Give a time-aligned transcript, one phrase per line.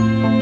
[0.00, 0.39] お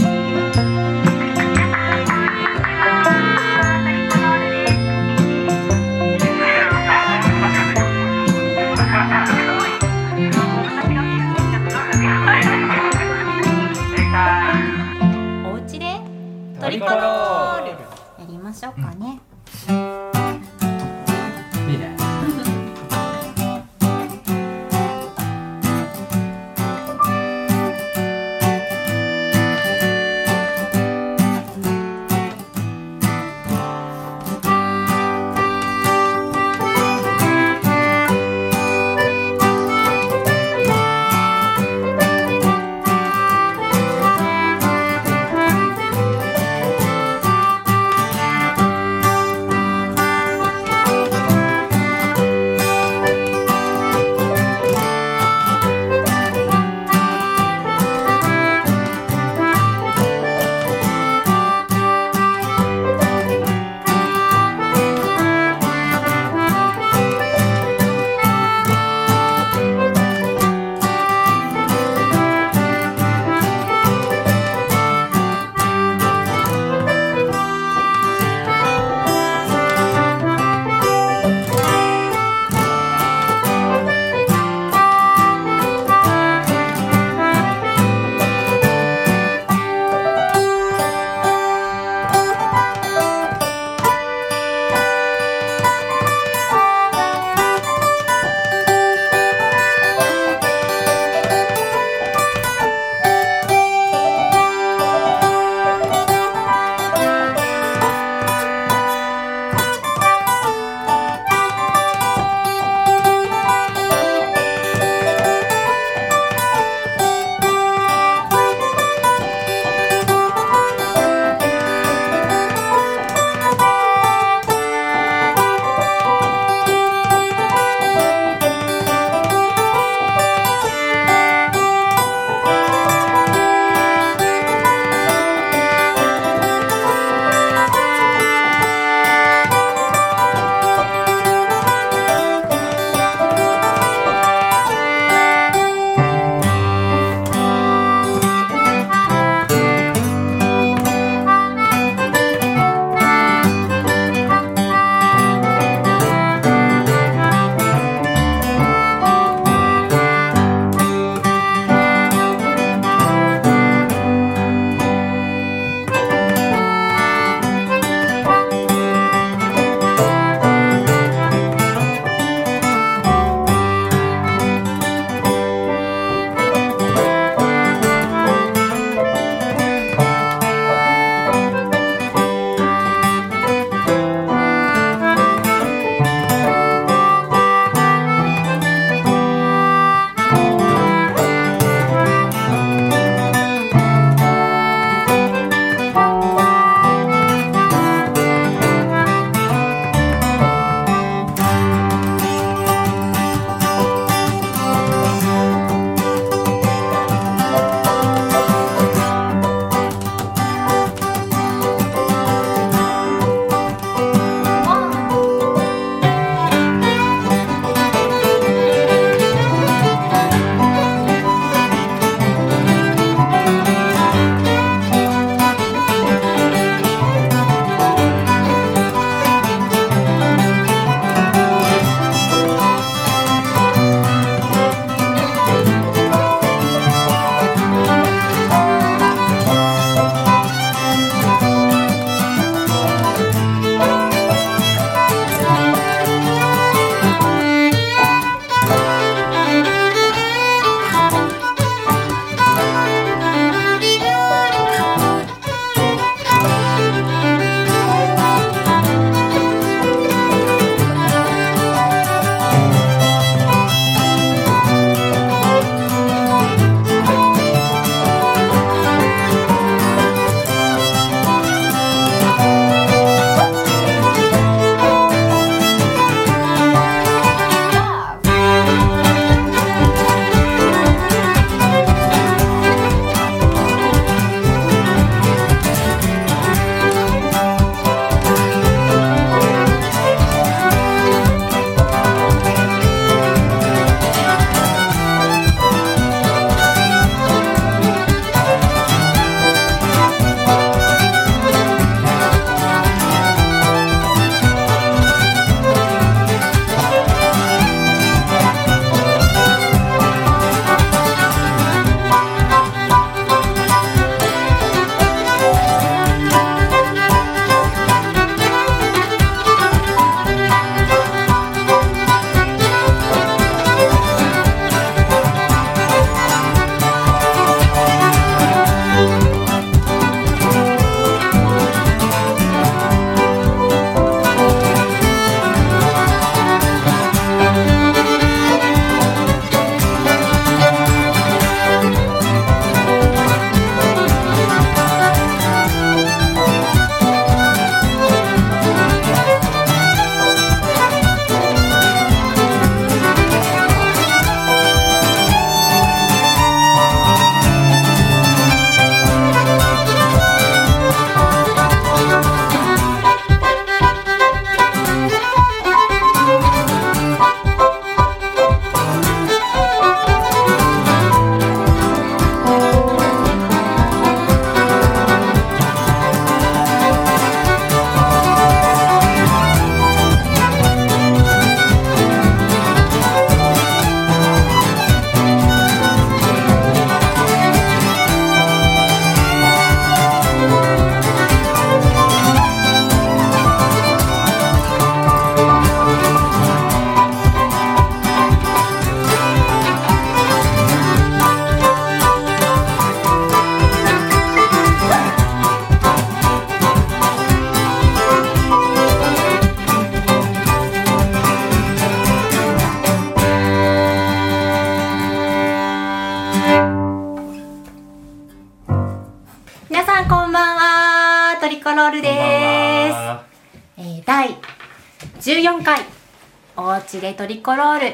[427.19, 427.87] トリコロール。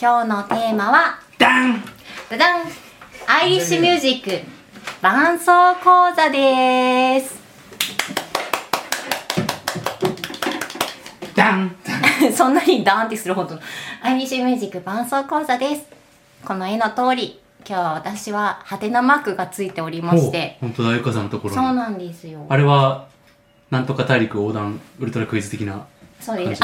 [0.00, 1.84] 今日のテーマはダン！
[2.28, 2.66] ダダン！
[3.28, 4.44] アイリッシュミュージック。
[5.00, 7.38] 伴奏講座です。
[11.36, 11.76] ダン！
[12.34, 13.60] そんなにダーンってするほどの。
[14.02, 15.82] アイリッシュミュージック伴奏講座です。
[16.44, 20.58] この絵の通り今日は私はハテナマークがついておりまして。
[20.60, 21.62] 本当だゆかさんのところに。
[21.62, 22.46] そうなんですよ。
[22.48, 23.06] あれは
[23.70, 25.86] なんとか大陸横断ウルトラクイズ的な
[26.18, 26.62] そうです。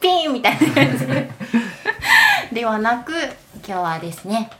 [0.00, 1.30] あ、ピーンみたいな感じで。
[2.52, 3.12] ではなく、
[3.56, 4.50] 今日はですね、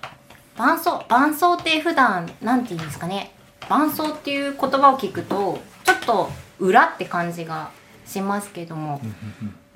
[0.56, 3.32] 伴奏、伴奏って普段、なんて言うんですかね。
[3.68, 7.70] 伴奏っていう言葉を聞くと、ちょっと裏って感じが
[8.06, 9.00] しますけども、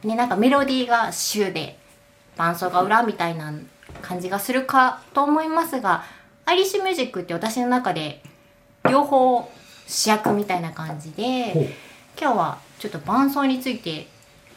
[0.02, 1.78] ね、なんかメロディーが週で、
[2.36, 3.52] 伴奏が裏みたいな
[4.02, 6.04] 感じがするかと思いますが、
[6.44, 8.22] アイリッシュミュージックって私の中で、
[8.88, 9.50] 両方
[9.86, 11.74] 主役みたいな感じで、
[12.20, 14.08] 今日はちょっと伴奏について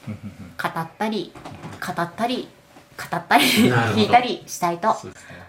[0.08, 1.34] 語ったり
[1.86, 2.48] 語ったり
[2.98, 4.02] 語ったりなるほど。
[4.02, 4.96] 聞いたりしたいと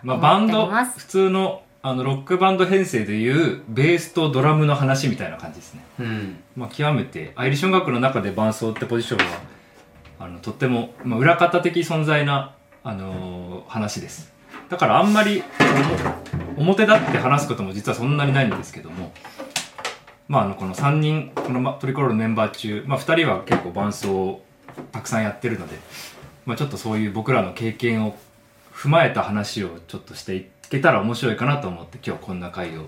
[0.03, 5.85] まあバンド普通のあのロックバンド編成でいうベースとドラムの話みたいな感じですね。
[6.01, 6.39] うん。
[6.57, 9.41] まあ極めてアイリッシュ音楽の中で伴奏ってポジションは
[10.19, 14.33] あのとっても、まあ、裏方的存在な、あのー話です。
[14.69, 15.45] だからあんまり
[16.57, 19.13] お表立って話すことも実はそんなにないんですけども
[20.29, 24.45] まあ、あのこの3人このまトリコロールのメンバー中、まあ、2人は結構伴奏を
[24.93, 25.77] たくさんやってるので、
[26.47, 28.17] まあ、ちょっとそういう僕らの経験を
[28.73, 32.87] 踏まえた話をちょっとしていけたら面白いかなと思って今日こんな回をちょっ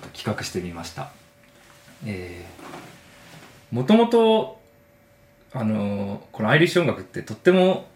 [0.00, 1.10] と企画してみました。
[2.06, 4.60] えー、もともと
[5.52, 7.86] あのーこのアイリッシュ音楽ってとっても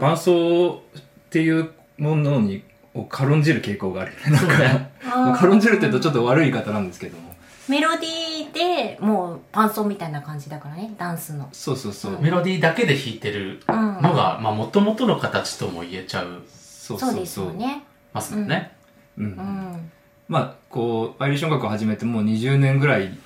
[0.00, 4.12] 伴奏っていうものにを軽んじる傾向がある。
[4.30, 7.31] なんかまあ軽んじるって言うとちょっと悪い言い方なんですけども。
[7.72, 11.48] メロディーでもう伴奏みたいな感じだからねダンスの。
[11.52, 12.20] そうそうそう。
[12.20, 13.76] メロディーだけで弾いてるうん。
[14.02, 16.42] のがまあ元々の形とも言えちゃう。
[16.52, 17.46] そそうですよ。
[17.52, 17.82] ね。
[18.12, 18.72] ますもんね、
[19.16, 19.24] うん。
[19.24, 19.90] うん。
[20.28, 23.16] まあこうアイリッシュ音楽を始めてもう20年ぐらい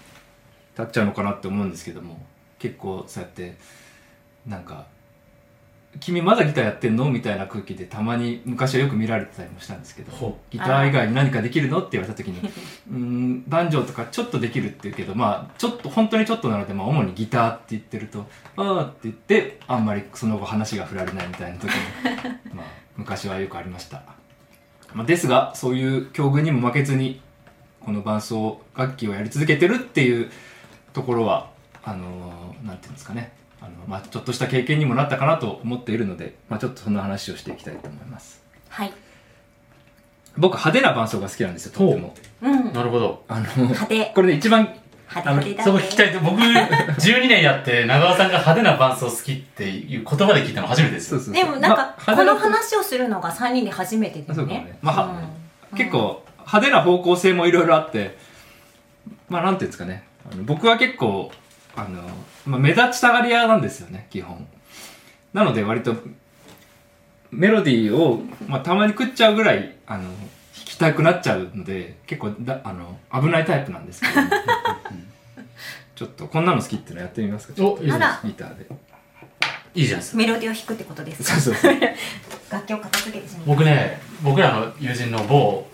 [0.77, 2.25] 経っちゃうのかなって思うんですけども
[2.61, 3.57] 結構そうやって
[4.47, 4.87] なんか
[6.01, 11.79] 「君まだギターやってんの?」みたいな空気でたまに昔はよく見られてたりもしたんですけどほギター以外に何かできるの？
[11.79, 12.39] って言われた時に
[12.91, 18.27] 「うーんバンジョーとかちょっとできる」って言うけどまあちょっと本当にちょっとなので、まあ、主にギターって言ってると
[18.57, 21.73] 「ああ」って言ってあんまりその後話が振られないみたいな時も
[22.55, 24.03] まあ昔はよくありました、
[24.95, 27.21] まあ、ですがそういう境遇にも負けずに
[27.81, 30.31] この伴奏楽器をやり続けてるっていう
[30.93, 31.51] ところは
[31.85, 38.43] あのーなんていうんですかねあの、まあ、ちょっとした経験にもなったかなと思っているので、まあ、ちょっとそんな話をしていきたいと思います。
[38.69, 38.93] はい。
[40.37, 42.15] 僕派手な伴奏が好きなんですよとっても。
[42.43, 42.49] う。
[42.49, 42.73] ん。
[42.73, 43.25] なるほど。
[43.29, 44.07] あの派手。
[44.15, 44.69] これね一番
[45.09, 51.21] 派手派手だそこ聞きたいと僕 12年やって長尾さんが派手な伴奏好きっていう言葉で聞いたの初めてですよ。
[51.21, 54.71] そうそうでもなんかまあこの派手な話をするのが3人で初めてだそうかもよね。
[54.73, 55.21] ねまあは
[55.73, 55.79] うん。
[55.79, 58.19] 結構派手な方向性もいろいろあって
[59.29, 60.05] まあなんていうんですかね。
[60.31, 61.31] あの僕は結構
[61.77, 62.03] あの、
[62.47, 64.47] まあ、目立ちたがり屋なんですよね基本。
[65.33, 65.95] なので割と
[67.31, 70.13] メロディーを、まあ、たまに食っちゃうぐらいあの弾
[70.55, 74.13] きたくなっちゃうので結構だあの危ないタイプなんですけど。
[75.97, 77.55] ちょっとこんなの好きっていうのやってみますか。
[77.65, 78.29] おいいじゃないあら。
[78.29, 78.67] ギターで。
[79.75, 80.19] いいじゃないですか。
[80.19, 81.41] メロディーを弾くってことですか？
[81.41, 81.81] そうそうそう。
[82.51, 85.67] 楽器を片付けてしまう僕ね僕らの友人の某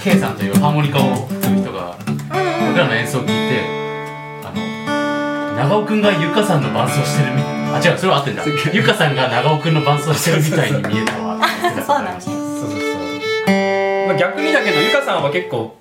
[0.00, 3.81] K さんというハーモニカを吹く人が僕らの演奏を聞いて
[5.62, 8.42] 長尾くんがゆかさんの伴奏してるみあ違うそれは合ってんだ
[8.72, 11.36] ゆかさんが長尾くんの伴奏してるみたいに見えたわ。
[11.36, 12.78] って言ってたそうそうそうそう。
[14.08, 15.76] まあ、逆にだけど、ゆかさんは結構、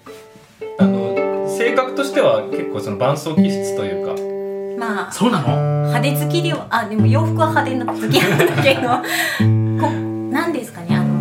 [0.78, 4.14] あの、性格としては結構その伴奏気質というか、
[4.80, 5.48] まあそうなの？
[5.88, 8.82] 派手好きではあでも洋服は派手な好きなんだけど。
[9.82, 9.92] こ
[10.32, 11.14] なんですかねあの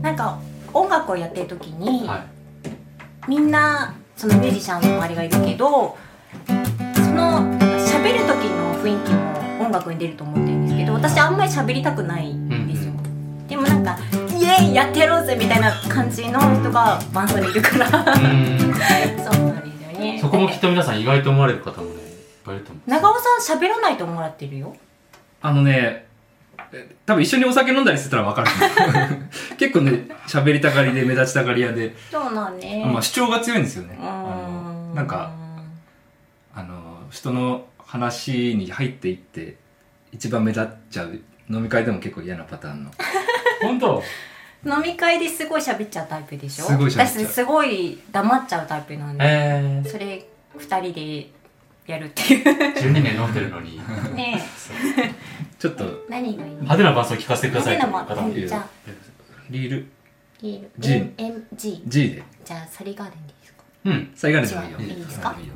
[0.00, 0.38] なんか
[0.72, 2.20] 音楽をやってる時に、はい。
[3.28, 5.96] みんなそのミュージシャンの周りがいるけどそ
[7.14, 7.40] の
[7.78, 12.92] 喋る時の雰囲気も音楽に出ると思ってるんですけど私あんまり喋りたくないんですよ、
[13.48, 13.96] でもなんか
[14.36, 17.86] 「イエーイやってやろうぜ!」みたいな感じの人が伴奏にいるから。
[17.88, 20.18] そうなんですよね。
[20.20, 21.98] そこもきっと皆さん意外と思われる方もねいっ
[22.44, 24.74] ぱいいると思う長尾さん喋らないと思われてるよ。
[25.40, 26.06] あのね、
[26.72, 28.48] え多分一緒にお酒飲んだりしてたら分かる
[29.56, 33.98] 結構ね、喋りたがりで目立ちたがり屋で、そうなんねまあ主張が強いんですよね。
[34.94, 35.30] なんか、
[36.54, 36.74] あの、
[37.14, 39.56] 人の話に入っていって、
[40.10, 42.90] 一番目立っちゃう飲み会でも結構嫌なパターンの。
[43.62, 44.02] 本当？
[44.66, 46.64] 飲み会ですごい喋っちゃうタイプでしょ？
[46.64, 47.06] すごい喋っちゃう。
[47.06, 51.30] 私すごい黙っちゃうタイプなんで、えー、それ二人で
[51.86, 52.44] やるっていう。
[52.74, 53.80] 12年飲んでるのに。
[54.16, 54.42] ね
[55.58, 55.84] ちょっと。
[55.84, 56.50] え何がいい？
[56.50, 58.66] の派手な伴奏聞かせてください派手なという方ももんじゃあ。
[59.50, 59.86] リール。
[60.42, 60.70] リール。
[60.78, 62.22] G M G G で。
[62.44, 63.62] じゃあサリガーデンでいいですか？
[63.84, 64.12] うん。
[64.16, 64.78] 最後まででもいいよ。
[64.80, 65.36] いいですか？
[65.40, 65.54] いいよ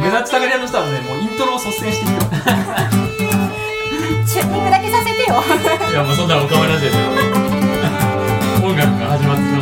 [0.00, 2.20] 目立ちたがり屋の人はねもうイントロを率先していくよ
[4.26, 5.42] チューニングだけさせてよ。
[5.90, 6.96] いやもうそんなおかわりラジオで
[8.66, 9.53] 音楽が始まって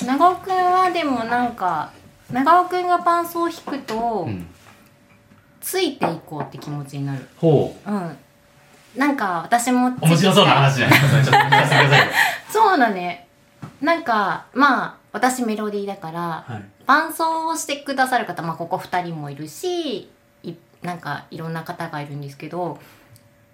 [0.06, 1.92] 長尾くんはでもなんか
[2.30, 4.46] 長尾くんが伴奏を弾くと、うん。
[5.60, 7.26] ついていこうって気持ちになる。
[7.36, 7.90] ほう。
[7.90, 8.16] ん。
[8.96, 11.00] なんか私もう面白そうな話じゃない。
[11.00, 12.12] ですかちょっと聞かせてくださいよ。
[12.50, 13.26] そうだね。
[13.80, 16.64] なんかまあ私メロディーだからはい。
[16.86, 20.10] 伴奏をしてくださる方、まあ、ここ2人もいるし
[20.42, 22.78] いなんかいろんな方がいるんですけど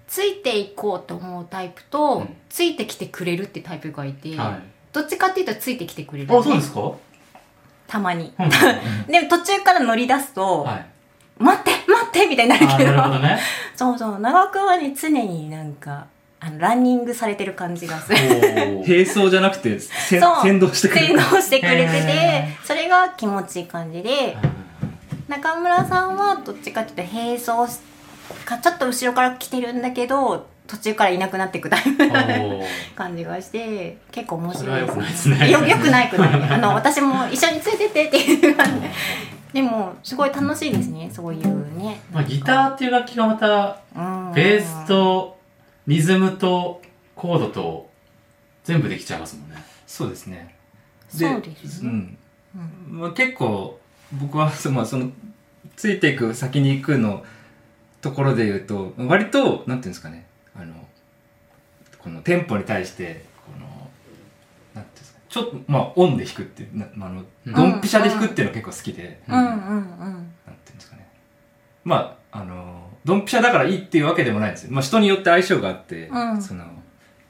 [0.08, 2.36] ついていこうと思うタイプと、うん。
[2.48, 4.62] ついてきてくれるってタイプがいて、はい。
[4.92, 6.92] どっちかっていうとついてきてくれる、あそうですか？
[7.86, 8.32] たまに。
[8.38, 8.48] うん
[9.12, 10.86] でも途中から乗り出すと、はい。
[11.38, 12.92] 待って待ってみたいになるあけど。
[12.92, 13.38] なるほどね。
[13.76, 14.18] そうそう。
[14.20, 16.06] 長尾くんはね常になんか
[16.40, 18.18] あのランニングされてる感じがする。
[18.86, 20.42] 並走じゃなくてせそう。
[20.42, 24.36] 先導してくれ洗る脳してくれてへてそれが気持ちいい感じで。
[25.28, 27.80] 中村さんはどっちかっていうと並走し
[28.44, 32.08] かちょっと後ろから来てるんだけど途中からいなくなっていくタイプ
[32.96, 35.50] 感じがして結構面白いで良くないですすね。
[35.50, 36.30] よよくないくない。
[36.50, 38.86] あの私も一緒に連れてってっていう感じ。
[39.52, 41.08] でもすごい楽しいですね。
[41.12, 44.32] そういうね、まあ、ギターっていう楽器がまたうん。
[44.34, 45.38] ベースと
[45.86, 46.82] リズムと
[47.14, 47.88] コードと
[48.64, 49.56] 全部できちゃいますもんね。
[49.86, 50.54] そうですね。
[51.08, 51.90] そうですね。
[51.90, 52.18] うん。
[52.88, 53.78] まあ、結構
[54.12, 55.10] 僕はそ,、まあ、その
[55.76, 57.24] ついていく先に行くの
[58.06, 60.26] ところで言うと割となんていうんですかね。
[60.54, 60.74] あの
[61.98, 63.66] このテンポに対してこの
[64.74, 67.52] なんていうんですかちょっとまあオンで弾くっていうなあのうん。
[67.52, 69.50] ドンピシャで弾くっていうのが結構好きで、うんうんうん。
[69.50, 69.58] なん
[70.64, 71.08] ていうんですかね。
[71.84, 76.40] まああのドンピシャだからいいっていうわけでもないんですよ、まあ、人によって相性があって、うん。
[76.40, 76.64] その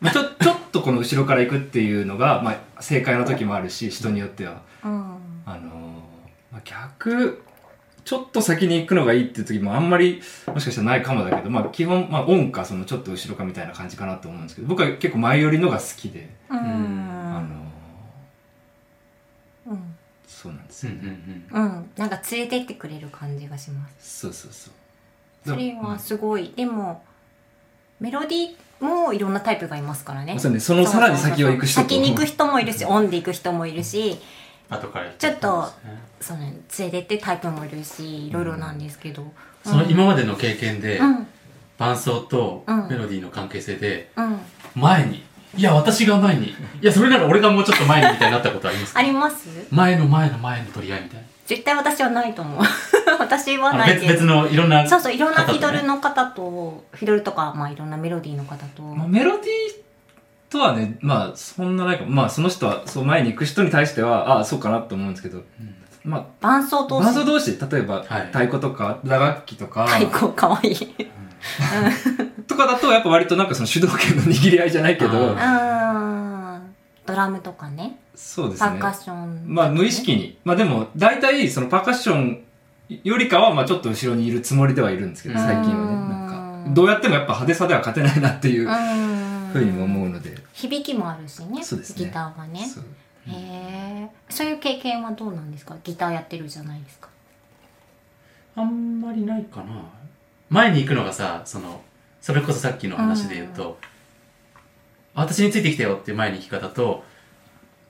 [0.01, 4.61] まあ、ちょちょっとこの後ろから行くっていうのが、まあ、正解の時もあるし人によっては。
[4.85, 5.17] うん。
[5.47, 6.03] あの
[6.53, 7.43] まあ、逆
[8.07, 16.57] ちょっと先に行くのがいいっていう時もあんまりもしかしたらないかもだけど、まあ、基本、まあ、オンかそのちょっと後ろかみたいな感じかなと思うんですけど僕は結構前寄りのが好きで、うん。
[16.57, 17.43] あ
[19.67, 19.97] のうん。
[20.25, 21.21] そうなんですうんよね、
[21.53, 21.91] うんうんうん。
[21.97, 24.21] なんか連れてってくれる感じがします。
[24.21, 25.49] そうそうそう。
[25.49, 27.03] それはすごい、でも
[27.99, 30.39] メロディーもいろんなタイプがいますからね。
[30.39, 31.89] そうねそのさらに先を行く人と。
[31.89, 34.19] 先に行く人もいるしオンで行く人もいるし
[34.69, 35.69] 後からちょっと
[36.21, 39.33] その連れてってタイプもいるしいろいろなんですけど、
[39.65, 41.27] その今までの経験で、うん。
[41.79, 42.89] 伴奏とうん。
[42.89, 44.39] メロディーの関係性でうん。
[44.75, 45.23] 前に
[45.57, 49.01] いや私が前にいやそれなら俺がもうちょっと前にみたいになったことありますか？
[49.01, 49.49] あります？
[49.71, 51.27] 前の前の前の取り合いみたいな。
[51.47, 52.61] 絶対私はないと思う。
[53.21, 54.07] 私はないけど。
[54.09, 59.47] 別別のいろんなそうそういろんなフィドルの方とフィドルとかまあいろんなメロディーの方と、まあ、メロディー
[60.49, 65.43] とはねまあそんなないかまあその人はそう前に行く人に対してはああそうかなと思うんですけど、
[66.05, 67.05] まあ伴奏同士。
[67.05, 68.27] 伴奏同士例えば、はい。
[68.29, 70.77] 太鼓とか打楽器とか、太鼓かわいい。
[72.47, 75.37] とかだとやっぱ割となんかその主導権の握り合いじゃないけど。
[77.07, 77.99] ドラムとかね。
[78.15, 78.71] そうですね。
[78.71, 80.39] パーカッション、まあ無意識に。
[80.45, 82.43] まあでも大体そのパーカッション
[83.03, 85.73] よりかはまあちょっと後ろにいるつもりではいるんですけど最近はね。
[85.73, 86.09] うん。
[86.09, 89.16] なんかどうやってもやっぱ派手さでは勝てないなっていううん
[89.59, 90.35] ふうにも思うので。
[90.53, 92.07] 響きもあるしねそうですね。
[92.07, 92.67] ギターはね。
[92.67, 92.85] そう。
[93.29, 95.77] へえそういう経験はどうなんですか？
[95.83, 97.09] ギターやってるじゃないですか。
[98.55, 99.83] あんまりないかな。
[100.49, 101.81] 前に行くのがさその
[102.21, 103.79] それこそさっきの話で言うと、
[105.15, 107.03] 私についてきてよっていう前に行き方と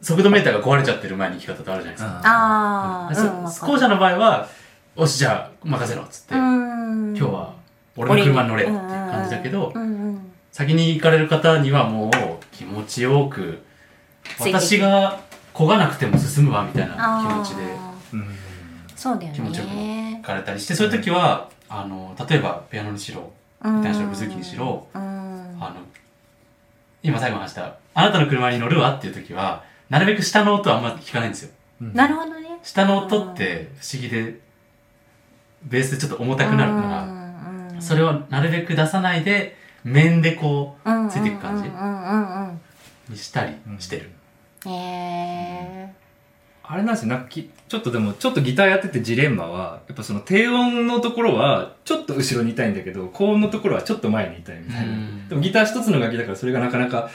[0.00, 3.14] 速度メーターが壊れちゃってる前に行き方とあるじゃないですか、ああ、
[3.50, 4.48] そうん、後者の場合は
[4.96, 7.16] 「おしじゃあ任せろ」っつって、うん。
[7.16, 7.54] 今日は
[7.96, 10.05] 俺の車に乗れっていう感じだけど、うんうん
[10.56, 12.10] 先に行かれる方にはもう
[12.50, 13.62] 気持ちよく
[14.40, 15.20] 私が
[15.52, 17.62] 漕がなくても進むわみたいな気あ持ちで。
[17.62, 17.66] ー
[18.14, 18.26] うん
[18.96, 23.30] そうだよ気持ちよくね行かれたりしてそういう時はあの例えばピアノにしろ
[23.62, 25.02] ギタギターにしろブズーキにしろうん。
[25.02, 25.74] あの
[27.02, 31.50] 今最後の話した「あなたの車に乗るわ」っていう時はなるべく下の音はあんま聞かないんですよ。
[31.82, 32.60] なるほどね。
[32.62, 34.40] 下の音って不思議で
[35.64, 41.80] ベースでちょっと重たくなるかららそれをなるべく出さないで面でこをついていく感じうんうん。
[41.80, 42.60] うんうんう
[43.08, 44.10] にしたりしてる、
[44.64, 45.94] うんへえ
[46.68, 54.92] あれなんですよなんかきちょっとでもちょっとギターやっててジレンマはやっぱその低音のところはちょっと後ろにいたいんだけど高音のところはちょっと前にいたいみたいな。
[54.92, 55.28] うん。
[55.28, 57.08] でもギター一つの楽器だからそれがなかなか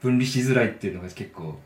[0.00, 1.56] 分離しづらいっていうのが結構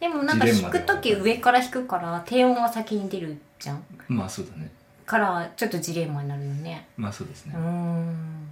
[0.00, 3.84] でもなんか弾く時上から弾くから低音は先に出るじゃん。
[4.08, 4.68] まあそうだね。
[5.06, 6.88] からちょっとジレンマになるよね。
[6.96, 7.54] まあそうですね。
[7.56, 8.48] うーん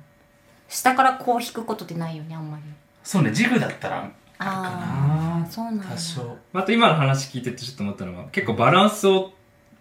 [0.71, 2.63] 下からこう弾くことってないよねあんまり。
[3.03, 5.85] そうねジグだったらああそうなんだ。
[5.85, 6.37] 多少。
[6.55, 9.33] あと今の話聞いててちょっと思ったのは結構バランスを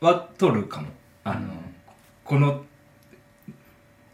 [0.01, 0.87] は取るかも。
[1.23, 1.47] あの、
[2.25, 2.63] この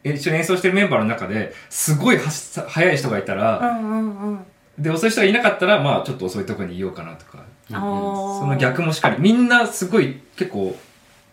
[0.04, 4.46] え一緒に演奏してるメンバーの中ですごいはし速い人がいたうら、んうんうん。
[4.78, 7.40] で遅い人がいなかったらまあちょっと遅いとこにいようかなとか。
[7.40, 10.76] うんその逆もしっかりみんなすごい結構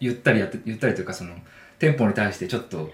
[0.01, 1.35] ゆったりやってゆったりというかその
[1.79, 2.91] テンポに対してちょっと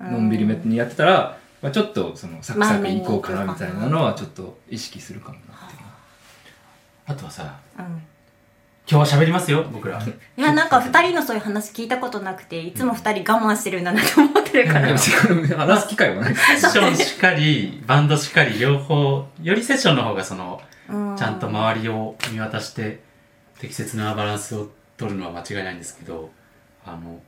[0.00, 5.80] のんびりめにやってたら、まあ、ちょっとそのサクサクいこうかなみたいなのはちょっと意識するかもなっていう。
[7.06, 7.84] あとはさうん。
[8.86, 9.98] 今日は喋りますよ僕ら。
[9.98, 14.88] いやなんか二人のそういう話聞いたことなくていつも二人我慢してるんだなと思ってるから。
[14.88, 16.36] 話す機会はない。
[16.36, 21.16] セッションしっかりバンドしっかり両方よりセッションの方がそのうん。
[21.16, 23.00] ちゃんと周りを見渡して
[23.58, 26.30] 適切なバランスを取るのは間違いないんですけど
[26.84, 27.22] あの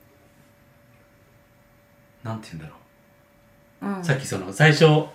[2.22, 2.85] なんて言うんだろう
[3.86, 4.04] うん。
[4.04, 5.08] さっきその最初ちょ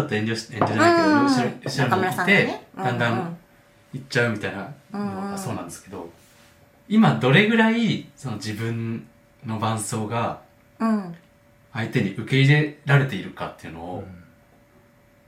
[0.00, 2.66] っと遠慮し遠慮じゃないけどうん後ろ後ろに行って、ね。
[2.76, 3.36] だんだうんん。
[3.92, 6.10] 行っちゃうみたいなのがそうなんですけど、
[6.88, 9.06] 今どれぐらいその自分
[9.46, 10.40] の伴奏が
[10.78, 11.14] うん。
[11.74, 14.04] 相手に受け入れられているかっていうのを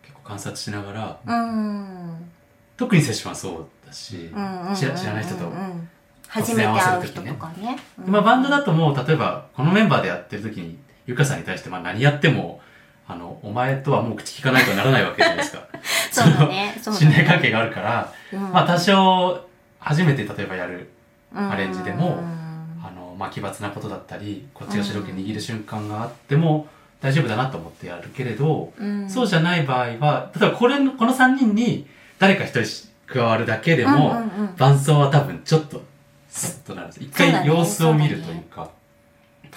[0.03, 2.31] 結構観察しながらうん
[2.77, 5.89] 特にセッションはそうだし、うんうん知ら知らない人と、うん
[6.29, 7.79] 初めて会う人とかね。
[8.05, 12.61] まあ、バンドだともう例えばこのメンバーでやってる時にゆかさんに対してまあ何やっても
[13.09, 15.63] あのお前とはもう口聞かないとならないわけじゃないですか。
[16.11, 16.77] そうだね。
[16.83, 17.07] そうだね。
[17.07, 18.41] 信頼関係があるから、うん。
[18.53, 19.47] まあ多少
[19.79, 20.91] 初めて例えばやる
[21.35, 21.51] うん。
[21.51, 26.67] アレンジでもうんあの、まあ、奇抜なことだったりこっちが主導権握る瞬間があっても
[27.01, 29.09] 大丈夫だなと思ってやるけれど、うん。
[29.09, 31.87] そうじゃない場合は例えばこれのこの3人に
[32.19, 34.57] 誰か一人加わるだけでも、うんうんうん。
[34.57, 35.83] 伴奏は多分ちょっと
[36.29, 37.05] スッとなるんです。
[37.05, 37.49] 一そうだね。
[37.49, 38.69] 回様子を見るというか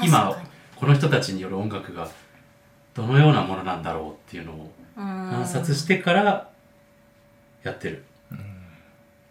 [0.01, 0.37] 今
[0.79, 2.07] この人たちによる音楽が
[2.93, 5.05] どのようなものなんだろうっていうのをうん。
[5.05, 6.49] 観察してから
[7.63, 8.03] やってる。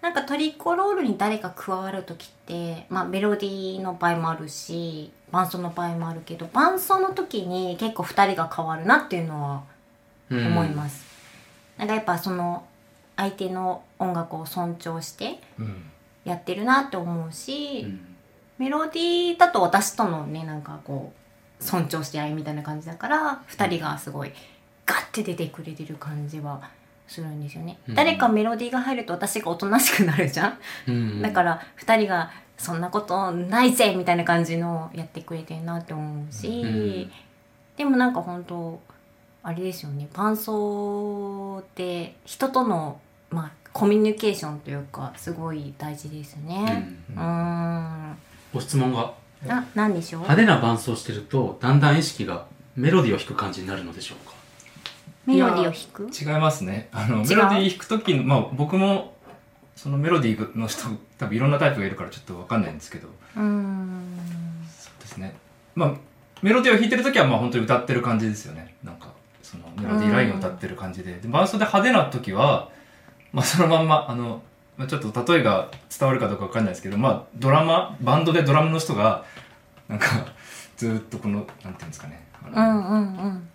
[0.01, 9.65] なんかトリコロールに誰か加わる時って、まあ、メロディーの場合もあるし伴奏の場合もあるけど伴奏の時に結構2人が変わるなっていうのは
[10.31, 11.05] 思います、
[11.77, 12.65] なんかやっぱその
[13.17, 15.83] 相手の音楽を尊重してうん。
[16.25, 18.01] やってるなって思うし、うん。
[18.59, 21.28] メロディーだと私とのねなんかこう
[21.61, 24.33] 尊重し合いみたいな感じだから2人がすごい
[24.87, 26.71] ガッて出てくれてる感じは
[27.07, 27.95] するんですよね、うん。
[27.95, 31.23] 誰かメロディーが入ると私がおとなしくなるじゃん、うん。
[31.23, 37.11] だから2人が「そんなことないぜ!」みたいな感じのやってくれてるなって思うし、うん。
[37.77, 38.81] でもなんか本当
[39.43, 40.09] あれですよね。
[40.13, 46.97] 伴奏って人との、まあ、コミュニケーションというかすごい大事ですね。
[47.11, 47.17] うん。
[47.17, 48.19] うーん。
[48.53, 49.13] ご質問が
[49.49, 50.23] あ何でしょう？
[50.23, 52.47] 派手な伴奏してるとだんだん意識が
[52.77, 54.35] メロディーを弾く感じになるのでしょうか？
[55.27, 56.11] メロディーを弾く？
[56.11, 56.89] 違いますね。
[56.93, 59.15] あのメロディー弾く時のまあ僕も
[59.77, 63.09] そのメロディーの人多分いろんなタイプがいるからちょっとわかんないんですけど。
[63.37, 64.17] うーん。
[64.77, 65.35] そうですね。
[65.75, 65.95] まあ
[66.43, 68.75] メロディーを弾いてる時はまあ本当に歌ってる感じですよね。
[68.83, 71.15] なんかそのメロディーラインを歌ってる感じで。
[71.15, 72.71] で伴奏で派手な時は、
[73.33, 74.43] まあ、そのまんまあの、
[74.79, 79.25] まあ、ちょっと例えが伝わるかどうかわかんないですけどまあドラマバンドでドラムの人が
[79.89, 80.07] なんか
[80.77, 83.49] ずーっとこのなんていうんですかねうんうんうん。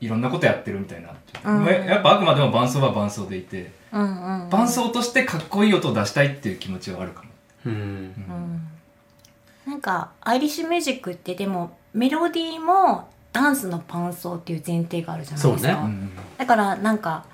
[0.00, 1.10] いろんなことやってるみたいな、
[1.44, 1.64] うん。
[1.64, 7.30] やっぱあくまでも伴奏は伴奏でいてうんうん伴奏としてかっこいい音を出したいっていう気持ちはあるかも、
[7.66, 7.72] うん。
[7.72, 8.68] うん。
[9.66, 16.10] なんかアイリッシュミュージックってでもメロディーもダンスの伴奏っていう前提があるじゃないですか、そうね。
[16.38, 17.24] だからなんか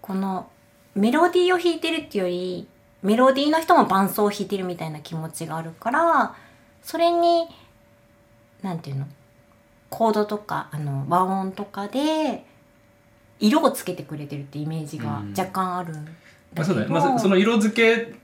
[0.00, 0.50] この
[0.94, 2.68] メロディーを弾いてるっていうより
[3.02, 6.36] メロディーの人も伴奏を弾いてるみたいな気持ちがあるから
[6.82, 7.48] それに
[8.62, 9.06] なんていうの？
[9.90, 12.44] コードとかあの和音とかで
[13.40, 16.10] 色をつけてくれてるってイメージが若干あるんだ
[16.54, 18.14] まあ、けど、そうだね、まあ、その色付け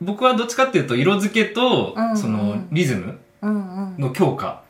[0.00, 2.16] 僕はどっちかっていうと色付けとうんうん。
[2.16, 3.98] そのリズムうんうん。
[3.98, 4.61] の強化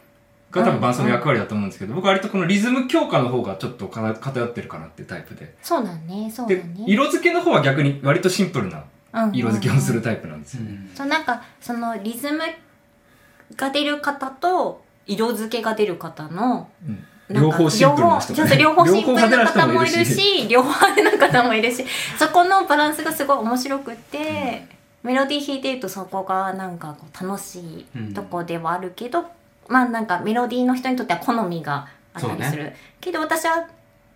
[0.53, 5.55] が多分伴奏の役割だと思うんですけど僕は割とこのリズム強化の方がちょっとか偏ってるかなっていうタイプで。
[5.63, 6.85] そうだねそうだでね。
[6.87, 8.83] 色付けの方は逆に割とシンプルなうん。
[8.83, 8.93] うんうん
[9.33, 10.63] 色付けをするタイプなんですよ、
[10.95, 12.41] そうなんかそのリズム
[13.57, 16.71] が出る方と色付けが出る方の
[17.29, 21.85] 両方シンプルな人両方シンプルな方もいるし両方派手な方もいるし
[22.19, 24.67] そこのバランスがすごい面白くって、
[25.03, 29.27] メロディー弾いてるとそこがなんかこう楽しいとこではあるけど、
[29.69, 33.69] まあなんかメロディーの人にとっては好みがあったりする、けど私は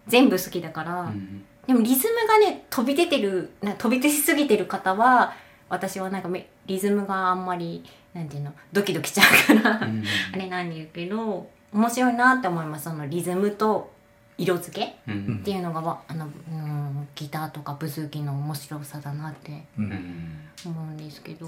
[0.07, 5.35] 全部好きだから、うんでもリズムがね飛び出てるな飛び出しすぎてる方は
[5.69, 7.83] 私はなんかめリズムがあんまり
[8.15, 12.85] なんていうのドキドキしちゃうから、うんあれなんですけど面白いなって思います。
[12.85, 13.93] そのリズムと
[14.39, 20.49] 色付けうんっていうのがわあの、うん、ギターとかブズーキの面白さだなってううんん。
[20.65, 21.47] 思うんですけど。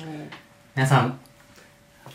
[0.74, 1.20] 皆さん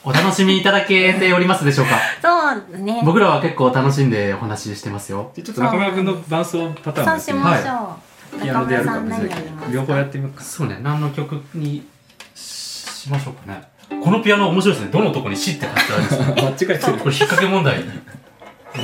[0.06, 1.98] お楽しみいただけておりますでしょうか？
[2.22, 3.02] そうね。
[3.06, 5.32] 僕らは結構楽しんでお話ししてますよ。
[5.36, 7.98] でちょっと中村君の伴奏パターンそうもしましょう、は
[8.40, 8.42] い。
[8.44, 11.88] ピアノでやるか中村さん別に両方やってみようかそうね何の曲に
[12.36, 13.64] しましょうかね。
[14.04, 14.92] このピアノ面白いですね。
[14.92, 16.18] どのとこに「し」って貼ってあるんです？
[16.18, 16.80] か 間違えてる。
[16.80, 17.84] これ引っ掛け問題。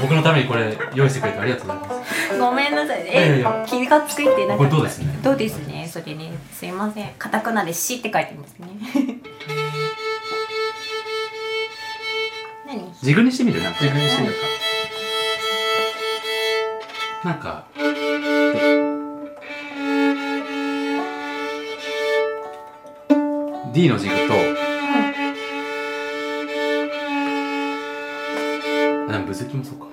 [0.03, 2.39] 僕のためにこれ用意してくれてありがとうございます。
[2.39, 3.65] ごめんなさいいやいえや。
[3.67, 4.57] 気がついてなかった。
[4.57, 5.19] これどうですね？
[5.23, 5.89] どうですね？
[5.91, 7.09] それねすいません。
[7.17, 9.18] カタカナで「し」って書いてますね
[13.01, 13.63] ジグにしてみる？
[13.63, 13.79] なんか。
[13.81, 14.41] 自分にしてみようか。
[17.29, 17.65] なんか
[23.73, 24.21] 「D」のジグと
[29.09, 29.88] あでもブズキもそうか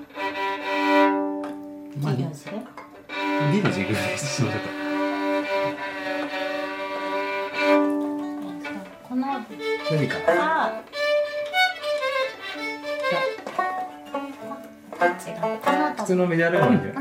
[16.28, 16.92] の後普通のメジャーレベルで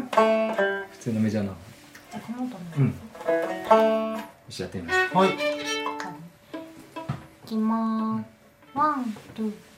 [0.92, 1.56] 普通のメジャーなの。
[2.12, 2.46] この？
[2.48, 2.88] 後うん。
[4.18, 5.30] よしやってみますはい。
[5.30, 5.34] い。
[7.46, 8.26] きまーす。
[8.74, 9.54] ワン、ツー「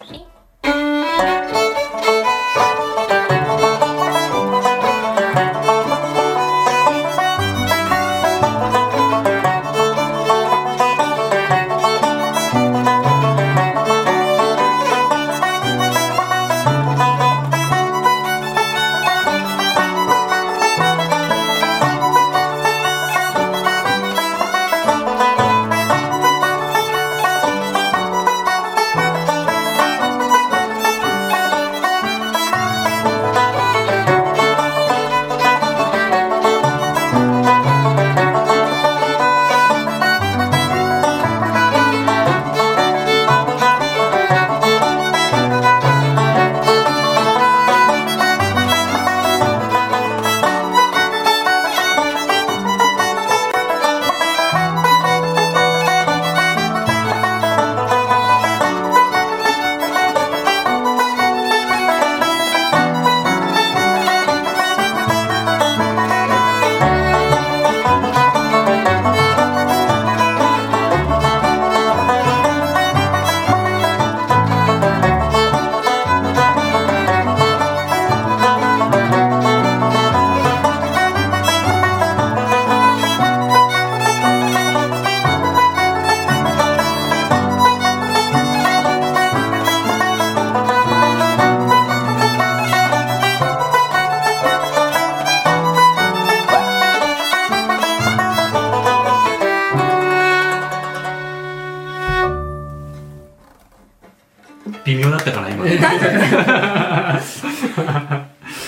[105.32, 105.66] ったかな今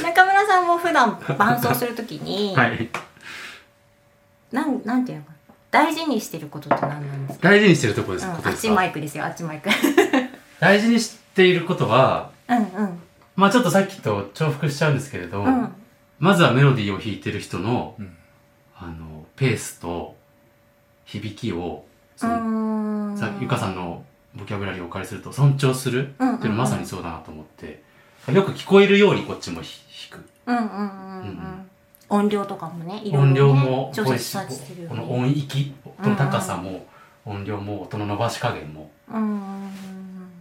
[0.03, 2.89] 中村さんも普段伴奏するときに、はい。
[4.51, 5.35] なんなんていうのかな？
[5.71, 9.25] 大事にしてることって何なんですか、大事にしてるところです,、うん、あっちマイクですよ。
[9.25, 9.69] あっちマイク。
[10.59, 12.99] 大事にしていることはうんうん。
[13.35, 15.73] まあちょっとさっきと重複しちゃうんですけれど、うん。
[16.19, 18.15] まずはメロディーを弾いてる人の、うん。
[18.81, 20.15] あのペースと
[21.05, 21.83] 響きを
[22.15, 24.03] うそのさゆかさんの
[24.35, 26.35] ボキャブラリーをお借りすると尊重するってうんうん。
[26.35, 27.83] うんいうのはまさにそうだなと思って、
[28.31, 30.29] よく聞こえるようにこっちもひ弾く。
[30.45, 31.69] うんうんうんうん
[32.11, 34.95] 音量とかもねいろいろ、ね、音量も調節されてるよね。
[34.95, 36.87] この音域音の高さも、
[37.23, 38.89] 音量も音の伸ばし加減も。
[39.09, 39.69] うんうんうん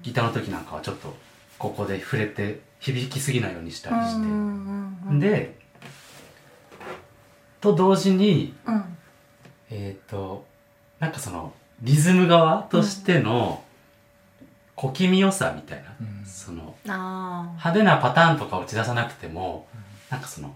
[0.03, 1.15] ギターの時なんかはちょっと
[1.59, 5.59] ここで触れて響きすぎないようにしたりして、うんうんうんで
[7.61, 8.85] と同時にうん。
[9.71, 10.47] えっ、と
[11.01, 13.63] なんかそのリズム側としての
[14.79, 16.25] 小気味良さみたいな、うん。
[16.25, 19.67] そのあ派手なパターンとか打ち出さなくても、
[20.09, 20.55] なんかその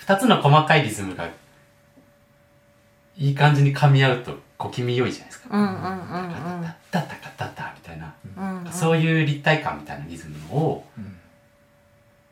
[0.00, 1.28] 2つの細かいリズムが
[3.16, 5.48] いい感じに噛み合うと小気味良いじゃないですか。
[5.50, 11.16] タッタッタカタッタみたいな、うんうんそういう立体感みたいなリズムをうん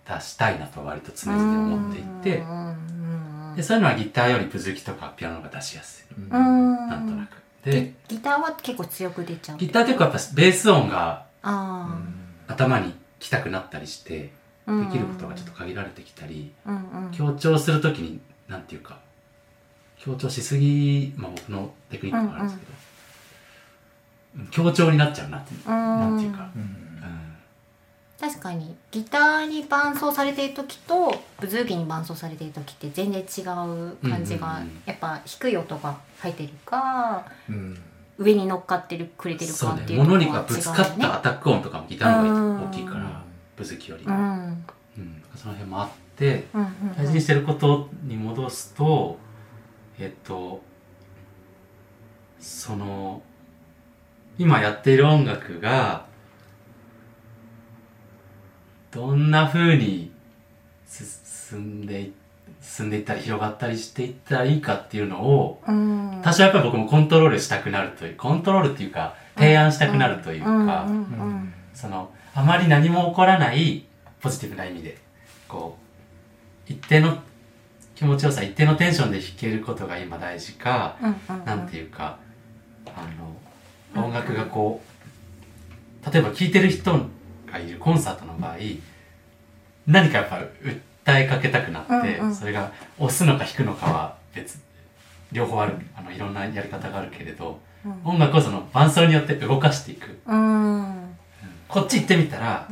[0.09, 7.31] 出したいなと割と常々思っていてうんうんでそういうのはギターよりプズキとかピアノの方が出しやすい、うんうんなんとなく
[7.64, 11.98] ギでギターは結構強く出ちゃうギター結構やっぱベース音があ
[12.46, 14.31] 頭に来たくなったりして
[14.66, 17.11] あできることがちょっと限られてきたりうんうん。
[17.12, 18.98] 強調するときになんていうか
[19.98, 22.72] 強調しすぎまあ僕のテクニックもあるんですけど、
[24.51, 26.62] 強調になっちゃうなってていうか、うん。
[26.62, 26.88] うん。
[28.20, 34.83] 確かにギターに伴奏されている時とブズーキに伴奏されている時って全然違う感じが、うんうんうん。
[34.87, 37.79] やっぱ低い音が入ってるかうん
[38.18, 43.22] 上に乗っかってるくれてるそうねかっていう物にところはがぶつかったアタック音とかもギターの方が大きいかうんら
[43.57, 44.14] ブズキより、ううん。
[44.14, 44.64] ん
[45.37, 49.18] その辺もあってうんうん大事にしてることに戻すと
[49.98, 50.61] えっと
[52.40, 53.22] その
[54.38, 56.07] 今やっている音楽が
[58.90, 60.11] どんな風に
[60.87, 62.12] 進んでい
[62.68, 66.20] 進んでいったり広がったりしていったらいいかっていうのをうん。
[66.22, 70.87] 多少やっぱり僕もコントロールしたくなるというコントロールっていうか提案したくなるというか、
[71.72, 73.87] そのあまり何も起こらない
[74.20, 74.98] ポジティブな意味で
[75.46, 75.78] こ
[76.68, 77.18] う一定の
[77.94, 80.96] 気持ちよさ一定のテンションで弾けることが今大事か、
[81.46, 82.18] なんていうか
[82.87, 83.07] あ
[83.96, 87.07] の音楽がこう例えば聴いてる人
[87.50, 88.57] がいるコンサートの場合
[89.87, 90.40] 何かやっぱ
[91.09, 92.35] 訴えかけたくなって、うんうん。
[92.35, 94.59] それが押すのか弾くのかは別
[95.33, 98.01] 両方あるあのいろんなやり方があるけれど、うん。
[98.05, 100.18] 音楽をその伴奏によって動かしていく。
[100.27, 100.75] うん。
[100.75, 101.14] うん
[101.68, 102.66] こっち行ってみたら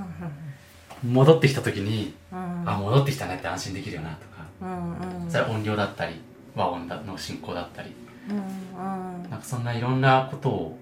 [1.03, 1.12] うん。
[1.12, 2.64] 戻ってきた時に、うん。
[2.66, 5.31] あ戻ってきたねって安心できるよなとか、うんうん。
[5.31, 6.20] それは音量だったり
[6.55, 7.94] 和音だの進行だったり。
[8.31, 9.31] うんうん。
[9.31, 10.79] なんかそんないろんなことを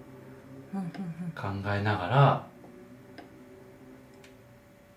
[0.75, 0.83] うん
[1.35, 2.47] 考えながら